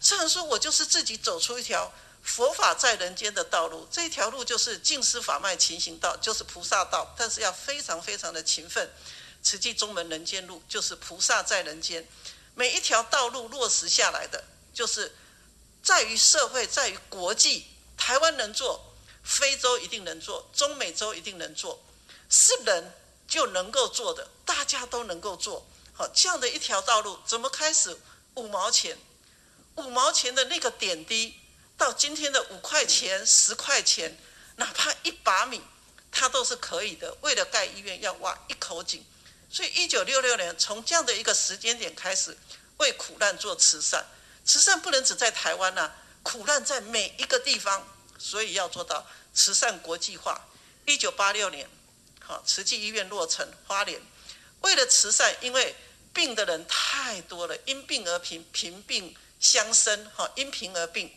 [0.00, 8.90] 虽然说我就是自己走出一条佛法在人间的道路，这一条路就是净思法脉勤行道，就是菩萨道，但是要非常非常的勤奋。
[9.42, 12.08] 此即中门人间路就是菩萨在人间，
[12.54, 15.14] 每一条道路落实下来的，就是
[15.82, 17.66] 在于社会，在于国际，
[17.98, 21.78] 台湾能做，非洲一定能做，中美洲一定能做，
[22.32, 22.94] 是人
[23.28, 25.66] 就能够做的，大家都能够做。
[25.92, 27.94] 好，这样的一条道路怎么开始？
[28.36, 28.96] 五毛钱，
[29.74, 31.38] 五毛钱的那个点滴，
[31.76, 34.18] 到今天的五块钱、十块钱，
[34.56, 35.60] 哪怕一把米，
[36.10, 37.14] 它都是可以的。
[37.20, 39.04] 为了盖医院，要挖一口井，
[39.50, 42.38] 所以一九六六年从这样的一个时间点开始，
[42.78, 44.06] 为苦难做慈善。
[44.46, 47.86] 慈善不能只在台湾呐、啊，苦难在每一个地方，
[48.18, 50.48] 所以要做到慈善国际化。
[50.86, 51.68] 一九八六年，
[52.46, 54.00] 慈济医院落成花莲。
[54.60, 55.74] 为了慈善，因为
[56.14, 61.12] 病的人太多了，因病而贫，贫病相生，哈，因贫而病。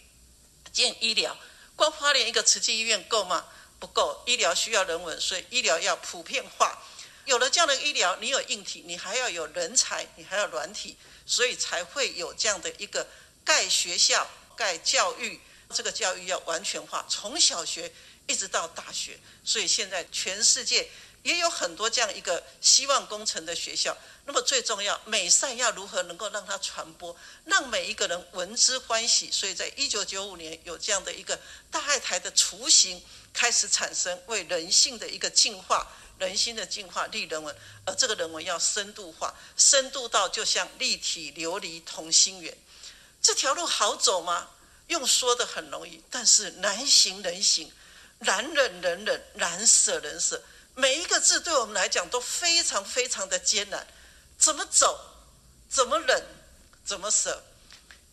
[0.73, 1.37] 建医疗，
[1.75, 3.45] 光花莲一个慈济医院够吗？
[3.79, 6.81] 不够，医疗需要人文，所以医疗要普遍化。
[7.25, 13.07] 有了这样的医疗，你有硬体，你还要有人才，你还要软体，所以才会有这样的一个
[13.43, 15.39] 盖学校、盖教育。
[15.73, 17.91] 这个教育要完全化，从小学
[18.27, 19.19] 一直到大学。
[19.43, 20.87] 所以现在全世界
[21.25, 23.97] 也有很多这样一个希望工程的学校。
[24.25, 27.15] 那么最重要，美善要如何能够让它传播，
[27.45, 29.31] 让每一个人闻之欢喜？
[29.31, 31.39] 所以在一九九五年有这样的一个
[31.71, 33.03] 大爱台的雏形
[33.33, 35.87] 开始产生，为人性的一个进化，
[36.19, 37.55] 人心的进化立人文，
[37.85, 42.55] 而这个人文要深度化，深度到就像立体琉璃同心圆。
[43.19, 44.51] 这条路好走吗？
[44.89, 47.71] 用说的很容易，但是难行人行，
[48.19, 50.43] 难忍人忍，难舍人舍。
[50.75, 53.87] 每一个字对我们来讲都非常非常的艰难。
[54.37, 54.99] 怎么走？
[55.69, 56.23] 怎么忍？
[56.85, 57.43] 怎么舍？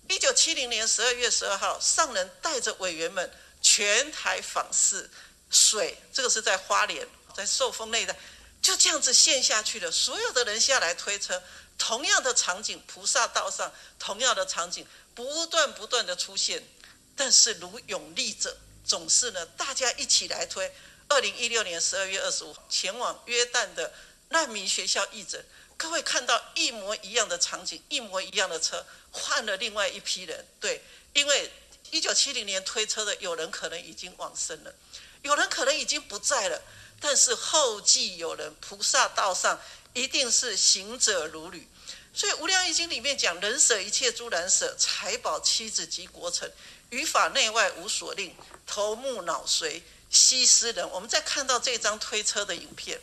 [0.09, 5.11] 一九七零年十二月十二号，上人带着委员们全台访视
[5.51, 8.17] 水，这个是在花莲，在寿丰内的，
[8.61, 9.91] 就这样子陷下去了。
[9.91, 11.43] 所有的人下来推车，
[11.77, 14.87] 同样的场景，菩萨道上同样的场景。
[15.15, 16.67] 不断不断的出现，
[17.15, 20.73] 但是如勇力者总是呢，大家一起来推。
[21.09, 23.93] 二零一六年十二月二十五前往约旦的
[24.31, 25.45] 难民学校义诊，
[25.77, 30.47] 各位看到一模一样的场景，一模一样的车，换了另外一批人。
[30.59, 31.53] 对，因为
[31.91, 34.75] 一九七零年推车的有人可能已经往生了，
[35.21, 36.63] 有人可能已经不在了，
[36.99, 39.61] 但是后继有人，菩萨道上
[39.93, 41.69] 一定是行者如履。
[42.15, 46.51] 所以《无量义经》里面讲：“人舍一切诸难舍，财宝妻子及国城，
[46.91, 48.35] 于法内外无所令，
[48.67, 53.01] 头目脑髓西斯人。”我们在看到这张推车的影片，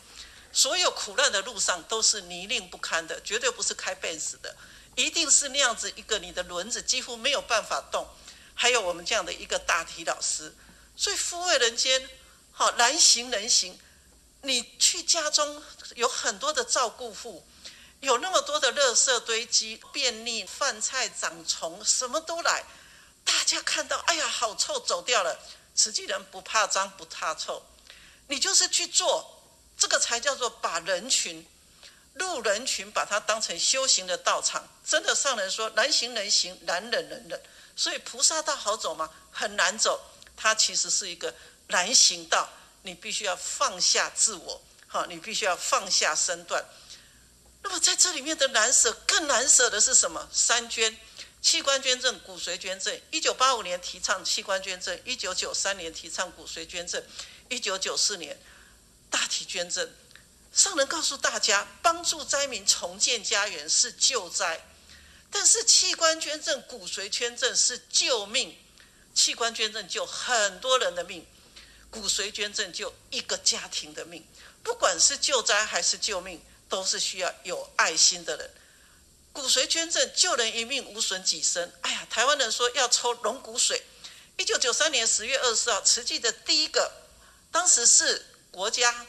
[0.52, 4.56] 所有苦难的路上都是泥泞不堪的，绝对不是开奔驰的，
[4.96, 8.06] 一定是那样子一个你的轮子几乎没有办法动。
[8.54, 10.54] 还有我们这样的一个大体老师，
[10.96, 12.08] 所以夫为人间，
[12.52, 13.78] 好难行人行。
[14.42, 15.62] 你去家中
[15.96, 17.46] 有很多的照顾户。
[18.00, 22.64] 有那么多的垃圾堆积、便秘、饭菜长虫，什么都来。
[23.24, 25.38] 大家看到，哎呀，好臭，走掉了。
[25.74, 27.62] 慈济人不怕脏，不怕臭，
[28.28, 29.42] 你就是去做，
[29.78, 31.46] 这个才叫做把人群、
[32.14, 34.68] 路人群，把它当成修行的道场。
[34.84, 37.40] 真的，上人说，难行人行，难忍人忍。
[37.76, 39.08] 所以菩萨道好走吗？
[39.30, 39.98] 很难走，
[40.36, 41.34] 它其实是一个
[41.68, 42.48] 难行道。
[42.82, 46.64] 你必须要放下自我，好，你必须要放下身段。
[47.62, 50.28] 那么在这里面的难舍，更难舍的是什么？
[50.32, 50.98] 三捐，
[51.42, 53.00] 器官捐赠、骨髓捐赠。
[53.10, 57.02] 一九八五年提倡器官捐赠，一九九三年提倡骨髓捐赠，
[57.48, 58.38] 一九九四年
[59.08, 59.90] 大体捐赠。
[60.52, 64.60] 上人告诉大家，帮助灾民重建家园是救灾，
[65.30, 68.56] 但是器官捐赠、骨髓捐赠是救命。
[69.14, 71.26] 器官捐赠救很多人的命，
[71.90, 74.26] 骨髓捐赠救一个家庭的命。
[74.62, 76.42] 不管是救灾还是救命。
[76.70, 78.48] 都是需要有爱心的人。
[79.32, 81.72] 骨髓捐赠，救人一命，无损己身。
[81.82, 83.80] 哎呀，台湾人说要抽龙骨髓。
[84.36, 86.90] 一九九三年十月二十号，慈济的第一个，
[87.52, 89.06] 当时是国家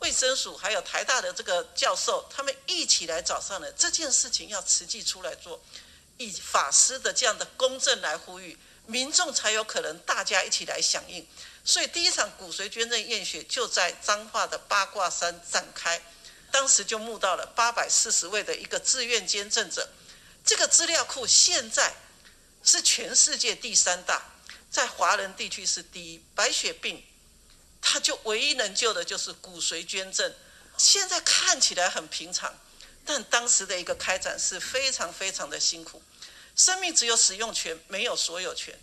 [0.00, 5.62] 卫生署还有台大的这个教授，他们一起来找上了，这件事情要慈济出来做，
[6.18, 11.26] 以法师的这样的公正来呼吁，民众才有可能大家一起来响应。
[11.64, 16.02] 所以第一场骨髓捐赠验血就在彰化的八卦山展开。
[16.52, 19.88] 当时就募到了八百四十位的一个自愿捐赠者，
[20.44, 21.94] 这个资料库现在
[22.62, 24.22] 是全世界第三大，
[24.70, 26.22] 在华人地区是第一。
[26.34, 27.02] 白血病，
[27.80, 30.32] 它就唯一能救的就是骨髓捐赠。
[30.76, 32.54] 现在看起来很平常，
[33.04, 36.02] 但当时的一个开展是非常非常的辛苦。
[36.54, 38.78] 生命只有使用权，没有所有权。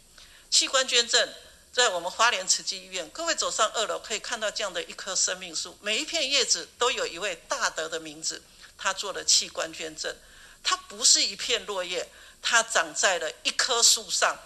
[0.49, 1.29] 器官捐赠。
[1.71, 8.41] 在我们花莲慈济医院，各位走上二楼可以看到这样的一棵生命树，每一片叶子都有一位大德的名字。
[8.75, 10.15] 他做了器官捐赠，
[10.63, 12.09] 它不是一片落叶，
[12.41, 14.39] 它长在了一棵树上。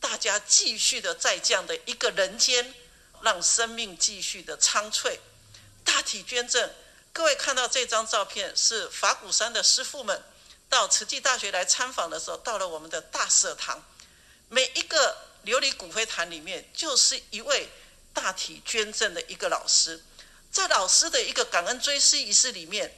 [0.00, 2.74] 大家继续的在这样的一个人间，
[3.22, 5.18] 让生命继续的苍翠。
[5.82, 6.70] 大体捐赠，
[7.12, 10.22] 各位看到这张照片是法鼓山的师父们
[10.68, 13.84] 到慈济大学来参访的时候，到了我们的大舍堂，
[14.48, 15.16] 每一个。
[15.44, 17.68] 琉璃骨灰坛里面就是一位
[18.12, 20.02] 大体捐赠的一个老师，
[20.50, 22.94] 在老师的一个感恩追思仪式里面，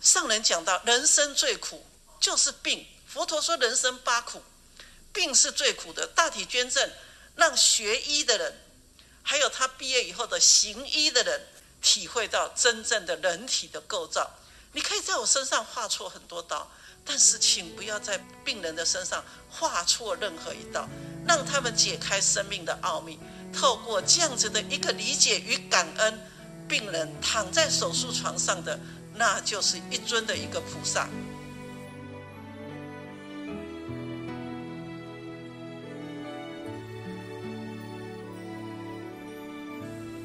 [0.00, 1.86] 上人讲到人生最苦
[2.20, 2.86] 就是病。
[3.06, 4.42] 佛陀说人生八苦，
[5.12, 6.06] 病是最苦的。
[6.06, 6.90] 大体捐赠
[7.36, 8.54] 让学医的人，
[9.22, 11.46] 还有他毕业以后的行医的人，
[11.80, 14.30] 体会到真正的人体的构造。
[14.72, 16.70] 你可以在我身上划错很多刀，
[17.02, 20.86] 但是请不要在病人的身上划错任何一刀，
[21.28, 23.18] 让他们解开生命的奥秘。
[23.52, 26.18] 透过这样子的一个理解与感恩，
[26.66, 28.78] 病人躺在手术床上的，
[29.14, 31.08] 那就是一尊的一个菩萨。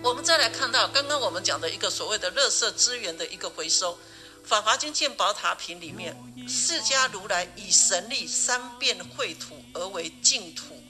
[0.02, 3.94] 我们再来看到刚刚我们讲的一个所谓的垃圾资源的一个回收，
[4.44, 6.14] 《法华经鉴宝塔品》里面，
[6.46, 10.83] 释迦如来以神力三遍秽土而为净土，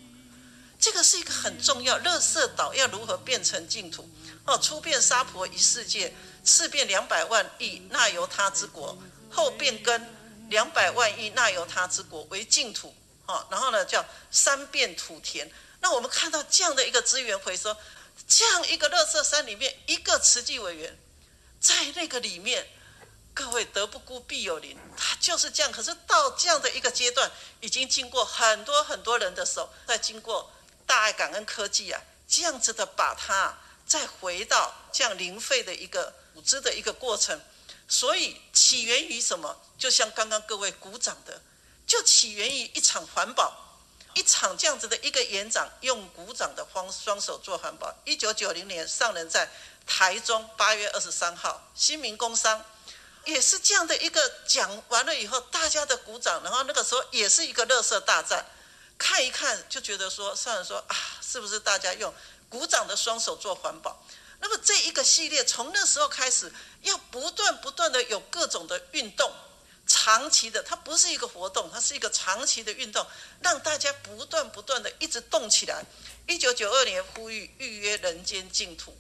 [0.84, 1.98] 这个是一个很重要。
[2.00, 4.06] 垃圾岛要如何变成净土？
[4.44, 6.14] 哦，初变沙婆一世界，
[6.44, 8.98] 次变两百万亿那由他之国，
[9.32, 10.06] 后变更
[10.50, 12.94] 两百万亿那由他之国为净土。
[13.28, 15.50] 哦，然后呢叫三变土田。
[15.80, 17.74] 那我们看到这样的一个资源回收。
[18.28, 21.00] 这样一个垃圾山里面，一个慈济委员
[21.62, 22.68] 在那个里面，
[23.34, 25.72] 各位德不孤必有邻，他就是这样。
[25.72, 27.32] 可是到这样的一个阶段，
[27.62, 30.53] 已经经过很多很多人的手，再经过
[30.86, 37.40] 大爱感恩科技啊，这样子的把它再回到这样零废的一个组织的一个过程。
[37.88, 39.62] 所以起源于什么？
[39.78, 41.42] 就像刚刚各位鼓掌的，
[41.86, 43.60] 就起源于一场环保。
[44.16, 47.92] 一场这样子的一个演讲，用鼓掌的方双手做环保。
[48.06, 49.50] 一九九零年，上人在
[49.88, 52.64] 台中八月二十三号新民工商，
[53.26, 58.46] 也是这样的一个讲完了以后，大家的鼓掌，然后那个时候也是一个乐色大战，
[59.04, 62.14] 看一看就觉得说，上人说啊，是不是大家用
[62.48, 64.02] 鼓掌的双手做环保？
[64.40, 66.50] 那么这一个系列从那时候开始，
[66.84, 69.30] 要不断不断的有各种的运动。
[69.86, 73.06] 长期的，它不是一个活动，它是一个长期的运动，
[73.42, 75.84] 让大家不断不断的一直动起来。
[76.26, 78.98] 一九九二年呼吁预约人间净土，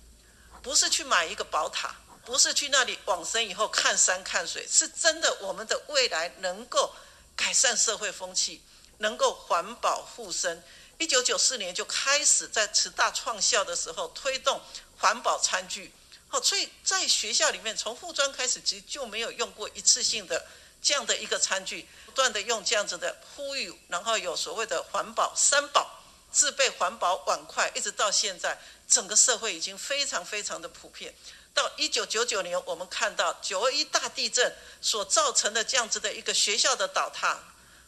[0.61, 1.95] 不是去买一个宝塔，
[2.25, 6.93] 不是去那里往生以后看山看水，是真的我们的未来能够
[7.37, 8.61] 改善社会风气，
[9.03, 10.63] 能够环保护生。
[10.97, 14.59] 一九九四年就开始在慈大创校的时候推动
[14.97, 15.91] 环保餐具，
[16.29, 20.43] 好，所以在学校里面从护装开始，其实就没有用过一次性的。
[20.85, 31.15] 这样的一个餐具，不断的用这样子的呼吁，然后有所谓的环保三宝，自备环保碗筷，一直到现在，整个社会已经非常非常的普遍。
[31.53, 37.39] 到一九九九年，我们看到九二一大地震所造成的这样子的一个学校的倒塌，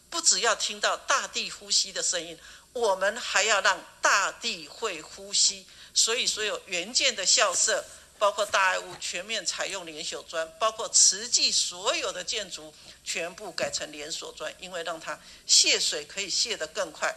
[0.09, 2.37] 不只要听到大地呼吸的声音，
[2.73, 5.65] 我们还要让大地会呼吸。
[5.93, 7.83] 所以，所有原建的校舍。
[8.17, 17.13] 包括大爱屋全面采用连锁砖，包括慈济所有的建筑全部改成连锁砖，因为让它泄水可以泄得更快。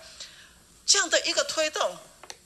[0.85, 1.97] 这样的一个推动，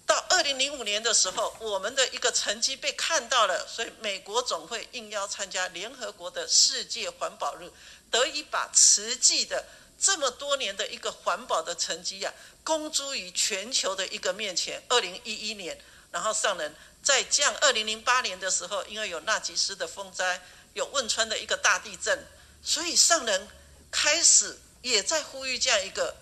[0.06, 7.72] 到二零零五年的时候，我们的一个成绩被看到了，所以美国总会应邀参加联合国的世界环保日，
[8.10, 9.64] 得以把慈济的
[10.02, 12.34] 这么多年的一个环保的成绩呀，
[12.64, 14.82] 公诸于全球的一个面前。
[14.88, 15.80] 二零一一年，
[16.10, 16.74] 然后上人。
[17.04, 20.40] 在这样二零零八年的时候，因为有纳吉斯的风灾，
[20.72, 22.16] 有汶川的一个大地震，
[22.62, 23.48] 所以上人
[23.90, 26.14] 开始也在呼吁这样一个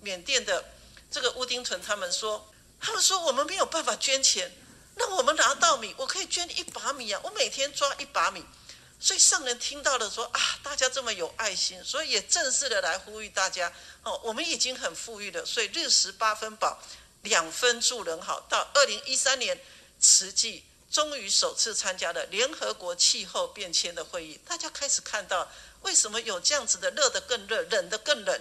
[0.00, 0.64] 缅甸的
[1.10, 2.48] 这个乌丁屯，他们说，
[2.80, 4.52] 他们说我们没有办法捐钱，
[4.94, 8.44] 那我们拿到米，我可以捐一把米啊，我每天抓一把米，
[9.00, 13.72] 所以上人听到了说啊，大家这么有爱心，所以也正式的来呼吁大家
[14.02, 16.82] 哦，我们已经很富裕了，所以日食八分饱，
[17.22, 19.58] 两分助人好，到二零一三年。
[20.00, 25.50] 慈济终于首次参加了联合国气候变迁的会议，大家开始看到
[25.82, 28.40] 为什么有这样子的热得更热，冷得更冷。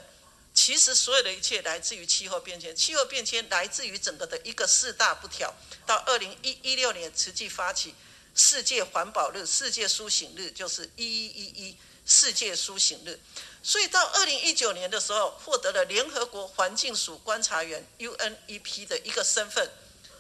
[0.53, 5.51] 其实所有的一切来自于气候变迁，气候变迁来自于整个的一个四大不调。
[5.87, 7.95] 到二零一六年，慈济发起
[8.37, 13.19] 世界环保日、世界苏醒日，就是一一一一世界苏醒日。
[13.63, 19.67] 所以到二零一九年的时候，获得了联合国环境署观察员 UNEP 的一个身份。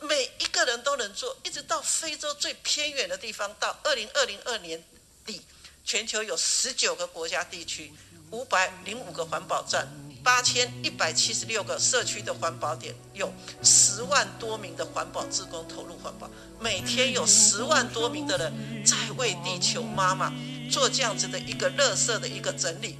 [0.01, 3.55] 每一个人都能做，一直到非洲最偏远的地方。
[3.59, 4.83] 到二零二零二年
[5.25, 5.41] 底，
[5.85, 7.93] 全球有十九个国家地区，
[8.31, 9.87] 五百零五个环保站，
[10.27, 13.31] 八千一百七十六个社区的环保点，有
[13.63, 18.51] 十万多名的环保志工投入环保，每天有十万多名的人
[18.83, 20.33] 在为地球妈妈
[20.69, 22.97] 做这样子的一个垃圾的一个整理。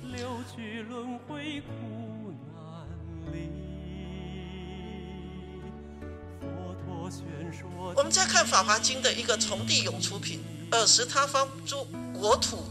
[7.94, 12.64] 我们再看《法华经》的一个从地涌出品，尔时他方诸国土，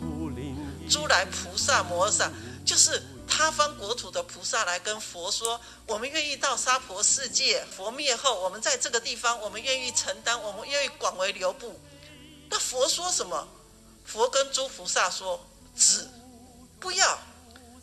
[0.89, 2.31] 诸来菩萨摩诃萨，
[2.65, 11.81] 就是他方国土的菩萨来跟佛说：我们愿意到娑婆世界，佛灭后，我们在这个地方，我们愿意承担，我们愿意广为流布。
[12.49, 13.49] 那佛说什么？
[14.05, 15.45] 佛跟诸菩萨说：
[15.77, 16.09] 子，
[16.79, 17.19] 不要。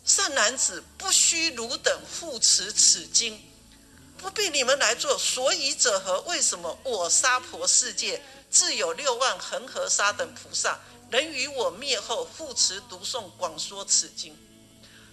[0.05, 3.41] 善男子，不须汝等护持此经，
[4.17, 5.17] 不必你们来做。
[5.17, 6.19] 所以者何？
[6.21, 10.77] 为什么我娑婆世界自有六万恒河沙等菩萨，
[11.09, 14.37] 能于我灭后护持读诵广说此经？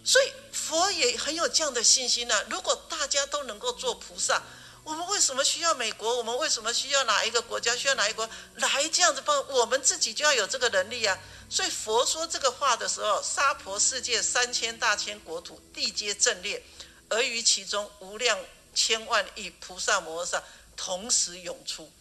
[0.03, 4.43] 所以佛也很有这样的信心呢、如果大家都能够做菩萨，
[4.83, 6.17] 我们为什么需要美国？
[6.17, 7.77] 我们为什么需要哪一个国家？
[7.77, 9.47] 需要哪一国来这样子帮？
[9.49, 11.19] 我们自己就要有这个能力啊！
[11.51, 16.63] 所以佛说这个话的时候，娑婆世界三千大千国土，地皆震裂，
[17.11, 18.39] 而于其中无量
[18.75, 20.43] 千万亿菩萨摩诃萨
[20.77, 21.93] 同时涌出，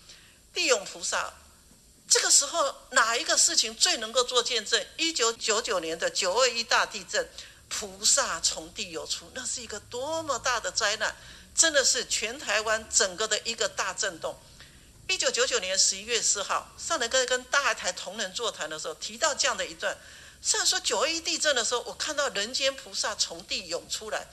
[0.54, 1.34] 地涌菩萨。
[2.08, 4.84] 这个时候哪一个事情最能够做见证？
[4.98, 7.30] 一九九九年的九二一大地震，
[7.70, 11.16] 菩萨从地涌出，那是一个多么大的灾难！
[11.56, 14.38] 真的是全台湾整个的一个大震动。
[15.08, 19.98] 一九九九年十一月四号，上人跟跟大台同仁座谈的时候，提到这样的一段。
[20.42, 24.28] 上人说九二一地震的时候，我看到人间菩萨从地涌出来，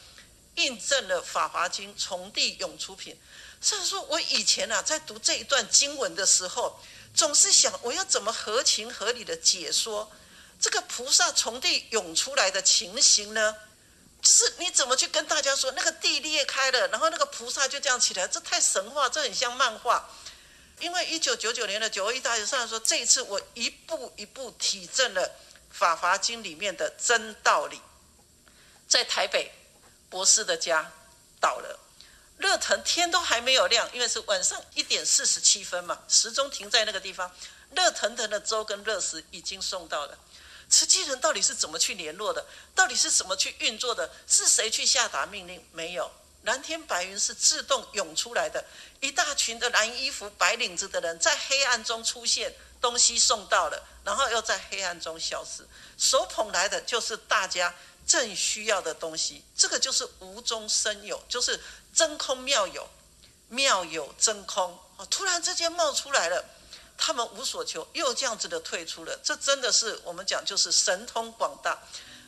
[0.57, 3.19] 印证了《法华经》从地涌出品。
[3.61, 6.79] 上人说，我以前啊在读这一段经文的时候，
[7.15, 10.13] 总是想我要怎么合情合理的解说
[10.61, 13.57] 这个菩萨从地涌出来的情形呢？
[14.23, 20.09] 就是你怎么去跟大家说那个地裂开了，然后那个菩萨就这样起来，这太神话，这很像漫画。
[20.81, 25.29] 因为一九九九年的九二一大地震，上说这一次我一步一步体证了
[25.71, 27.81] 《法华经》里面的真道理。
[28.89, 29.53] 在台北
[30.11, 30.93] 博士的家
[31.41, 31.79] 倒了，
[32.39, 37.31] 热腾天都还没有亮，因为是晚上一点四十七分嘛，时钟停在那个地方，
[37.71, 40.19] 热腾腾的粥跟热食已经送到了。
[40.69, 42.45] 慈济人到底是怎么去联络的？
[42.75, 44.11] 到底是怎么去运作的？
[44.27, 45.65] 是谁去下达命令？
[45.73, 46.11] 没有。
[46.43, 48.65] 蓝天白云是自动涌出来的，
[49.01, 55.67] 一大群的蓝衣服、白领子的人在黑暗中出现，东西送到了，然后又在黑暗中消失。
[55.99, 57.75] 手捧来的就是大家
[58.07, 61.61] 正需要的东西，这个就是无中生有，就是
[61.93, 62.89] 真空妙有，
[63.49, 64.79] 妙有真空。
[65.11, 66.45] 突然之间冒出来了，
[66.99, 69.19] 他们无所求，又这样子的退出了。
[69.23, 71.79] 这真的是我们讲就是神通广大。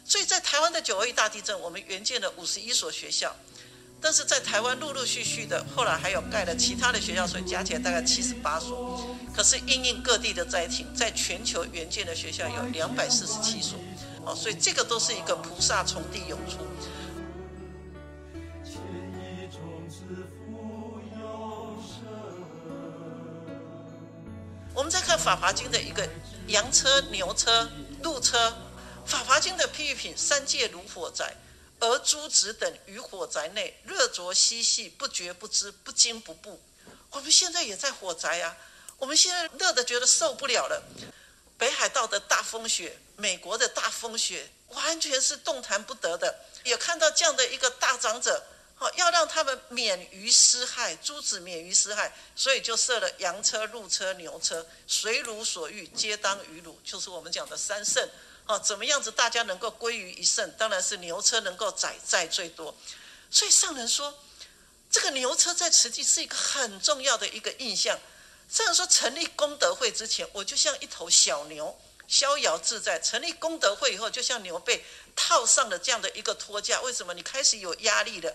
[0.05, 3.35] 所以在台湾的九二一大地震，我们援建了五十一所学校。
[4.01, 9.17] 但是在台湾陆陆续续的，后来还有盖了其他的学校，所以加起来大概七十八所。
[9.35, 13.77] 可是因应各地的灾情，在全球援建的学校有两百四十七所。
[14.25, 16.59] 哦，所以这个都是一个菩萨从地涌出。
[24.79, 26.09] 我们再看《法华经》的一个
[26.47, 27.69] 羊车、牛车、
[28.01, 28.49] 鹿车，
[29.11, 31.35] 《法华经》的譬喻品，三界如火宅。
[31.81, 36.63] 而诸子等于火宅内热灼嬉戏，不觉不知，不惊不怖。
[37.11, 38.57] 我们现在也在火宅啊，
[38.99, 40.81] 我们现在热的觉得受不了了。
[41.57, 46.33] 北海道的大风雪，美国的大风雪，完全是动弹不得的。
[46.63, 48.45] 也看到这样的一个大长者，
[48.79, 58.09] 好要让他们免于尸害，诸子免于尸害，所以就设了羊车、鹿车、牛车，随汝所欲，皆当于汝，就是我们讲的三圣。
[58.47, 60.51] 哦，怎么样子大家能够归于一圣？
[60.57, 62.75] 当然是牛车能够载载最多。
[63.31, 64.17] 所以上人说，
[64.91, 67.99] 这个牛车在慈济是一个很重要的一个印象。
[68.49, 71.77] 上人说，成立功德会之前，我就像一头小牛，
[72.07, 76.81] 逍遥自在；成立功德会以后，就像牛被套上了这样的一个托架。
[76.81, 77.13] 为什么？
[77.13, 78.35] 你开始有压力了。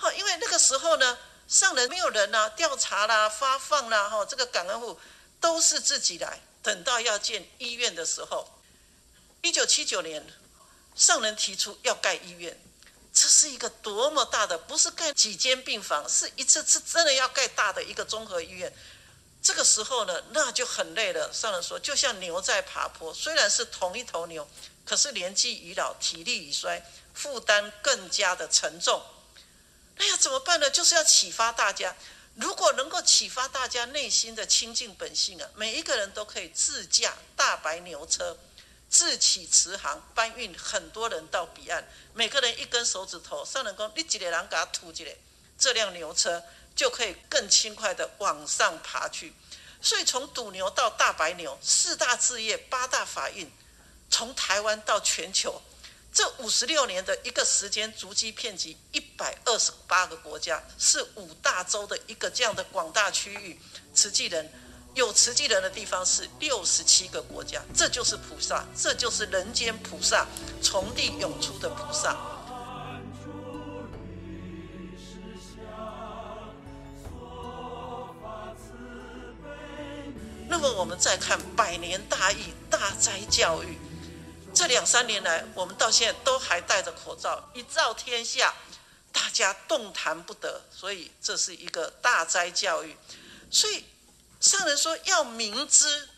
[0.00, 1.18] 好，因为那个时候呢，
[1.48, 4.96] 上人没有人呐、调查啦、发放啦，哈，这个感恩户
[5.40, 6.40] 都是自己来。
[6.62, 8.48] 等到要建医院的时候。
[9.42, 10.24] 一九七九年，
[10.94, 12.56] 上人提出要盖医院，
[13.12, 18.72] 这是一个多么大的，不是盖几间病房，是一次次真的要盖大的一个综合医院。
[19.42, 21.32] 这个时候呢，那就很累了。
[21.32, 24.48] 上人说，就像牛在爬坡，虽然是同一头牛，
[24.84, 26.84] 可是年纪已老，体力已衰，
[27.14, 29.02] 负担更加的沉重。
[29.98, 30.70] 那要怎么办呢？
[30.70, 31.94] 就是要启发大家，
[32.36, 38.38] 如果能够启发大家内心的清净本性啊，每一个人都可以自驾大白牛车。
[38.90, 41.86] 自启慈航，搬运很多人到彼岸。
[42.14, 45.10] 每个人一根手指头，上人讲，你几个人给他吐几个，
[45.58, 46.42] 这辆牛车
[46.74, 49.34] 就可以更轻快的往上爬去。
[49.82, 53.52] 所以从赌牛到大白牛，四大志业、八大法印，
[54.08, 55.60] 从台湾到全球，
[56.12, 63.58] 这五十六年的一个时间，足迹遍及一百二十八个国家，是五大洲的一个这样的广大区域，
[63.94, 64.50] 慈济人。
[64.94, 70.26] 有慈济人的地方是六十七个国家，这就是菩萨，这就是人间菩萨，
[70.60, 72.16] 从地涌出的菩萨。
[80.48, 83.78] 那么我们再看百年大义大灾教育，
[84.58, 88.52] 这两三年来，我们到现在都还戴着口罩，一罩天下，
[89.12, 90.60] 大家动弹不得。
[90.76, 92.96] 所以这是一个大灾教育。
[93.52, 93.84] 所以
[94.40, 96.08] 上人说要明知，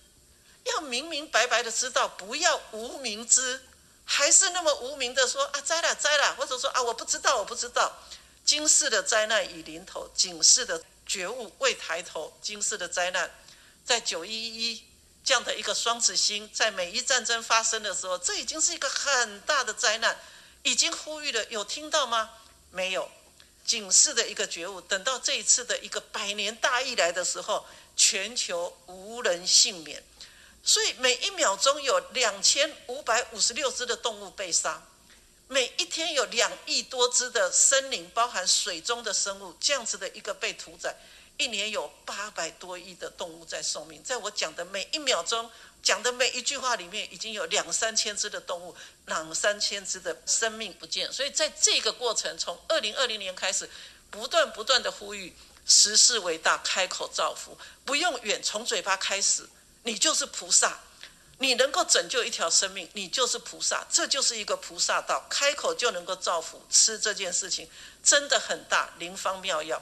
[0.64, 3.60] 要明明白白的知道，不要无明知，
[4.06, 7.92] 还是那么无明的说啊灾了灾了，或者说啊我不知道我不知道。
[8.42, 13.30] 今世的灾难已临头，警示的觉悟未抬头，今世的灾难
[13.84, 14.89] 在九一一。
[15.22, 20.18] 这样的一个双子星，在美伊战争发生的时候，这已经是一个很大的灾难，
[20.62, 22.30] 已经呼吁了，有听到吗？
[22.70, 23.10] 没有，
[23.64, 24.80] 警示的一个觉悟。
[24.80, 27.66] 等到这一次的一个百年大疫来的时候，
[27.96, 30.02] 全球无人幸免。
[30.62, 34.82] 所以每一秒钟有两千五百五十六只的动物被杀，
[35.48, 40.94] 每一天有两亿多只的森林，包含水中的生物，这样子的一个被屠宰。
[41.40, 45.50] 一年有八百多亿的动物在寿命，在我讲的每一秒钟
[45.82, 48.76] 讲的每一句话里面，已经有两三千只的动物，
[49.06, 51.10] 两三千只的生命不见。
[51.10, 53.70] 所以在这个过程，从二零二零年开始，
[54.10, 55.34] 不断不断的呼吁，
[55.64, 59.48] 时势为大，开口造福，不用远，从嘴巴开始，
[59.84, 60.80] 你就是菩萨，
[61.38, 67.66] 你能够拯救一条生命，你就是菩萨，这就是一个菩萨道，开口就能够造福，吃这件事情
[68.04, 69.80] 真的很大，灵方妙药。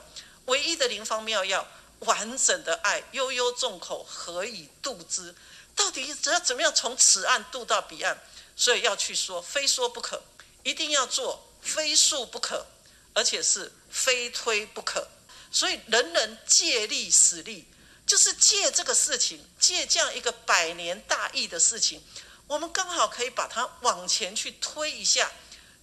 [0.49, 1.65] 唯一的灵方妙药，
[1.99, 5.33] 完整的爱，悠悠众口，何以度之？
[5.75, 8.19] 到底只要怎么样从此岸渡到彼岸？
[8.55, 10.17] 所以要去说，非说不可；
[10.63, 12.65] 一定要做，非恕不可，
[13.13, 15.07] 而且是非推不可。
[15.51, 17.65] 所以人人借力使力，
[18.05, 22.03] 就是借这个事情，借这样一个百年大义的事情，
[22.47, 25.31] 我们刚好可以把它往前去推一下。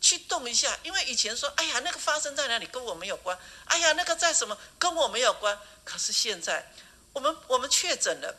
[0.07, 5.59] 去动一下，因为以前说，哎呀，那个发生在哪里跟我没有关，哎呀，那个在什么跟我没有关。
[5.83, 6.73] 可是现在，
[7.13, 8.37] 我们我们确诊了，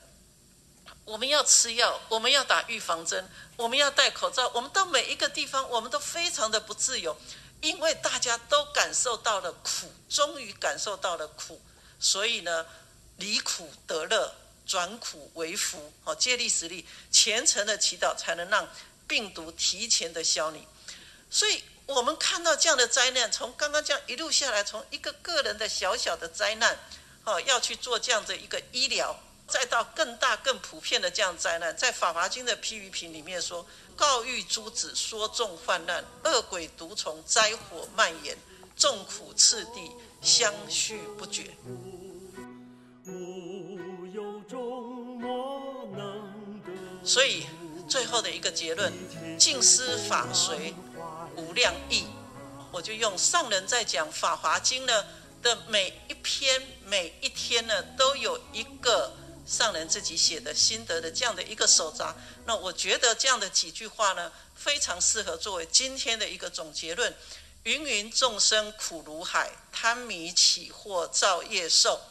[1.04, 7.18] 我们要吃药，我们要打预防针，我们要戴口罩，我们到每一个地方，我们都非常的不自由，
[7.60, 11.62] 因为大家都感受到了苦，终于感受到了苦，
[12.00, 12.66] 所以呢，
[13.18, 14.34] 离苦得乐，
[14.66, 18.70] 转苦为福，哦，借力使力，虔诚的祈祷，才能让
[19.06, 20.62] 病毒提前的消弭。
[21.30, 26.78] 所以，我们看到这样的灾难，从刚刚这样一路下来，从一个个人的小小的灾难，
[27.26, 33.66] 哦，要去做这样的一个医疗，再到更大更普遍的这样灾难，在《法华经》的批语品里面说
[33.96, 38.38] ：“告欲诸子，说众患难，恶鬼毒虫，灾火蔓延，
[38.78, 41.52] 众苦次第，相续不绝。”
[47.04, 47.46] 所以，
[47.88, 48.92] 最后的一个结论：
[49.38, 50.74] 静思法随。
[51.38, 52.06] 无量义，
[52.72, 55.06] 我就用上人在讲《法华经》呢
[55.42, 59.16] 的每一篇每一天呢，都有一个
[59.46, 62.16] 上人自己写的心得的这样的一个手札。
[62.46, 67.16] 那我觉得这样的几句话呢，非常适合作为今天的一个总结论：
[67.64, 72.02] 芸芸众生苦如海，贪迷起惑造业受。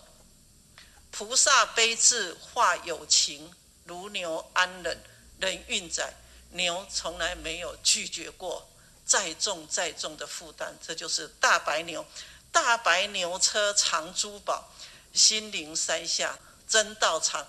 [1.11, 3.53] 菩萨悲智化有情，
[3.85, 5.03] 如牛安忍
[5.41, 6.15] 忍运载，
[6.51, 8.69] 牛从来没有拒绝过。
[9.07, 12.05] 再重再重的负担，这就是大白牛。
[12.51, 14.69] 大白牛车藏珠宝，
[15.13, 16.39] 心灵山下
[16.69, 17.47] 真道场。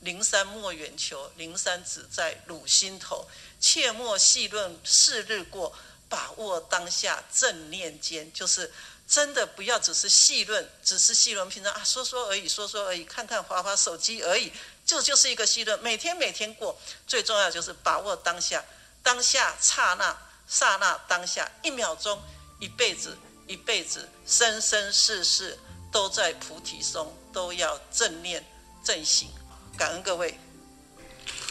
[0.00, 3.28] 灵山莫远求，灵山只在汝心头。
[3.60, 5.76] 切莫细论是日过，
[6.08, 8.32] 把握当下正念间。
[8.32, 8.72] 就是
[9.08, 14.52] 真的不要只是细论，只是细论平常啊说说而已，说说而已，看看滑滑手机而已，
[14.86, 15.78] 这就是一个细论。
[15.80, 18.64] 每天每天过，最重要就是把握当下，
[19.02, 20.27] 当下刹那。
[20.48, 22.18] 刹那当下，一秒钟，
[22.58, 25.58] 一辈子，一辈子，生生世世
[25.92, 28.44] 都在菩提松，都要正念
[28.82, 29.28] 正行。
[29.76, 30.38] 感恩各位。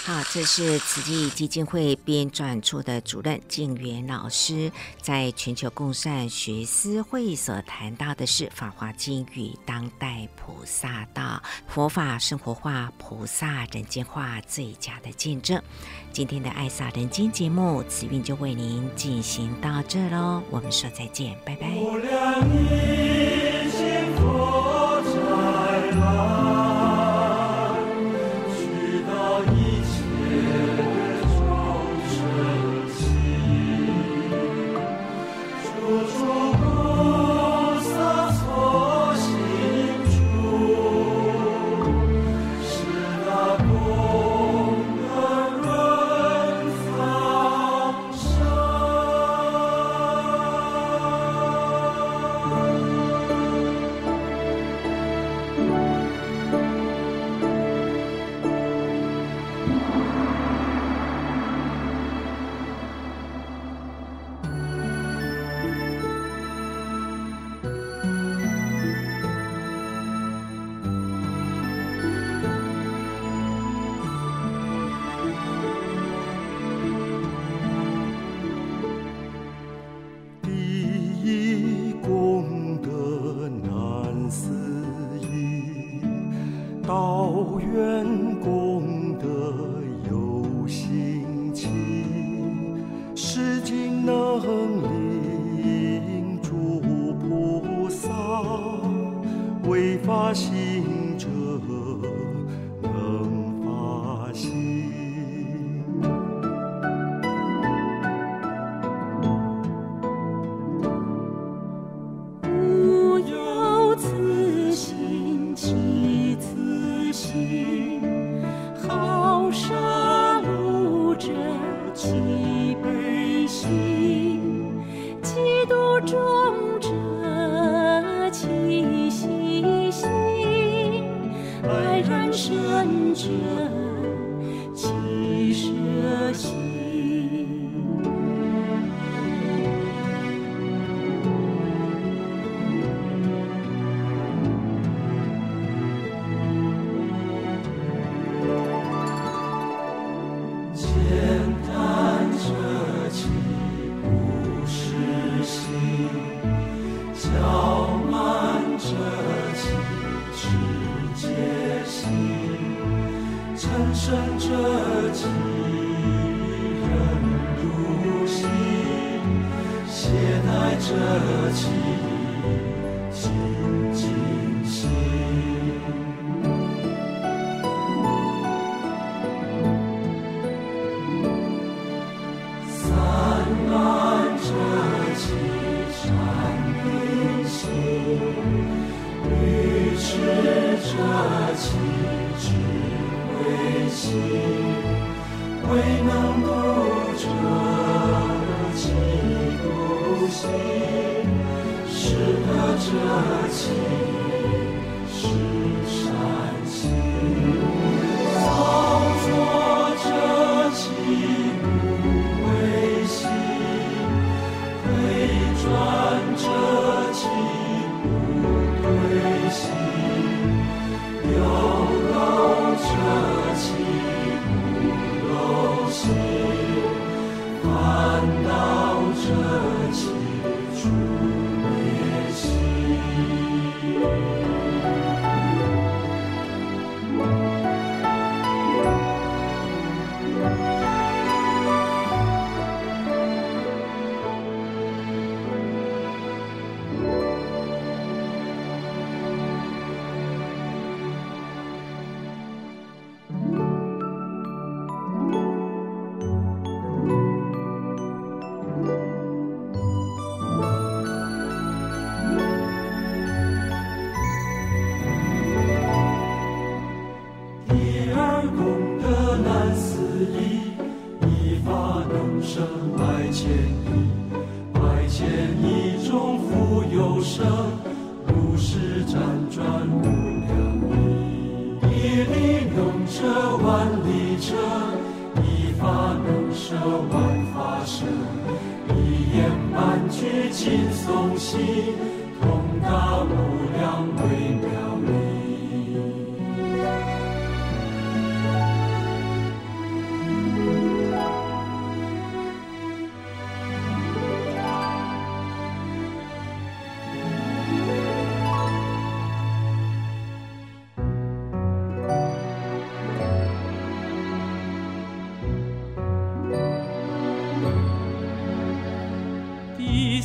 [0.08, 15.62] 好，这是慈济基金会编撰处的主任静远老师在全球共善学思会所谈到的是《法华经》与当代菩萨道，佛法生活化，菩萨人间化最佳的见证。
[16.14, 21.68] 今天的爱洒人间节目，慈韵就为您进行到这喽，我们说再见，拜拜。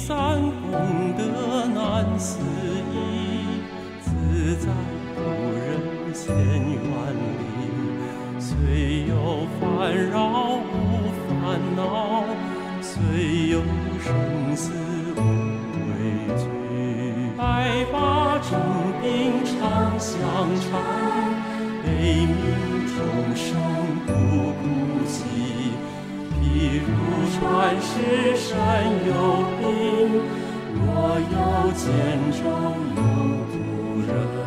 [0.05, 1.23] 三功德
[1.73, 2.41] 难思
[2.93, 3.63] 议，
[4.01, 4.69] 自在
[5.15, 5.21] 无
[5.55, 6.35] 人千
[6.91, 7.47] 万里，
[8.41, 9.63] 虽有烦
[10.11, 11.31] 扰无烦
[11.77, 12.25] 恼，
[12.81, 12.91] 虽
[13.51, 13.63] 有
[14.01, 14.73] 生死
[15.17, 15.19] 无
[15.87, 15.95] 畏
[16.37, 16.43] 惧，
[17.37, 17.41] 百
[17.93, 18.59] 发成
[19.01, 19.07] 兵
[19.45, 19.57] 常
[20.01, 20.19] 相
[20.59, 20.69] 缠，
[21.85, 21.87] 悲
[22.27, 22.35] 悯
[22.89, 22.99] 众
[23.37, 23.47] 生
[24.05, 24.11] 不
[24.61, 24.65] 孤
[25.07, 25.42] 寂。
[26.53, 26.93] 地如
[27.41, 29.11] 川石，山有
[29.59, 29.63] 冰。
[30.85, 30.87] 我
[31.33, 31.83] 有见
[32.31, 32.45] 证，
[32.97, 33.01] 有
[33.53, 33.55] 故
[34.07, 34.42] 人。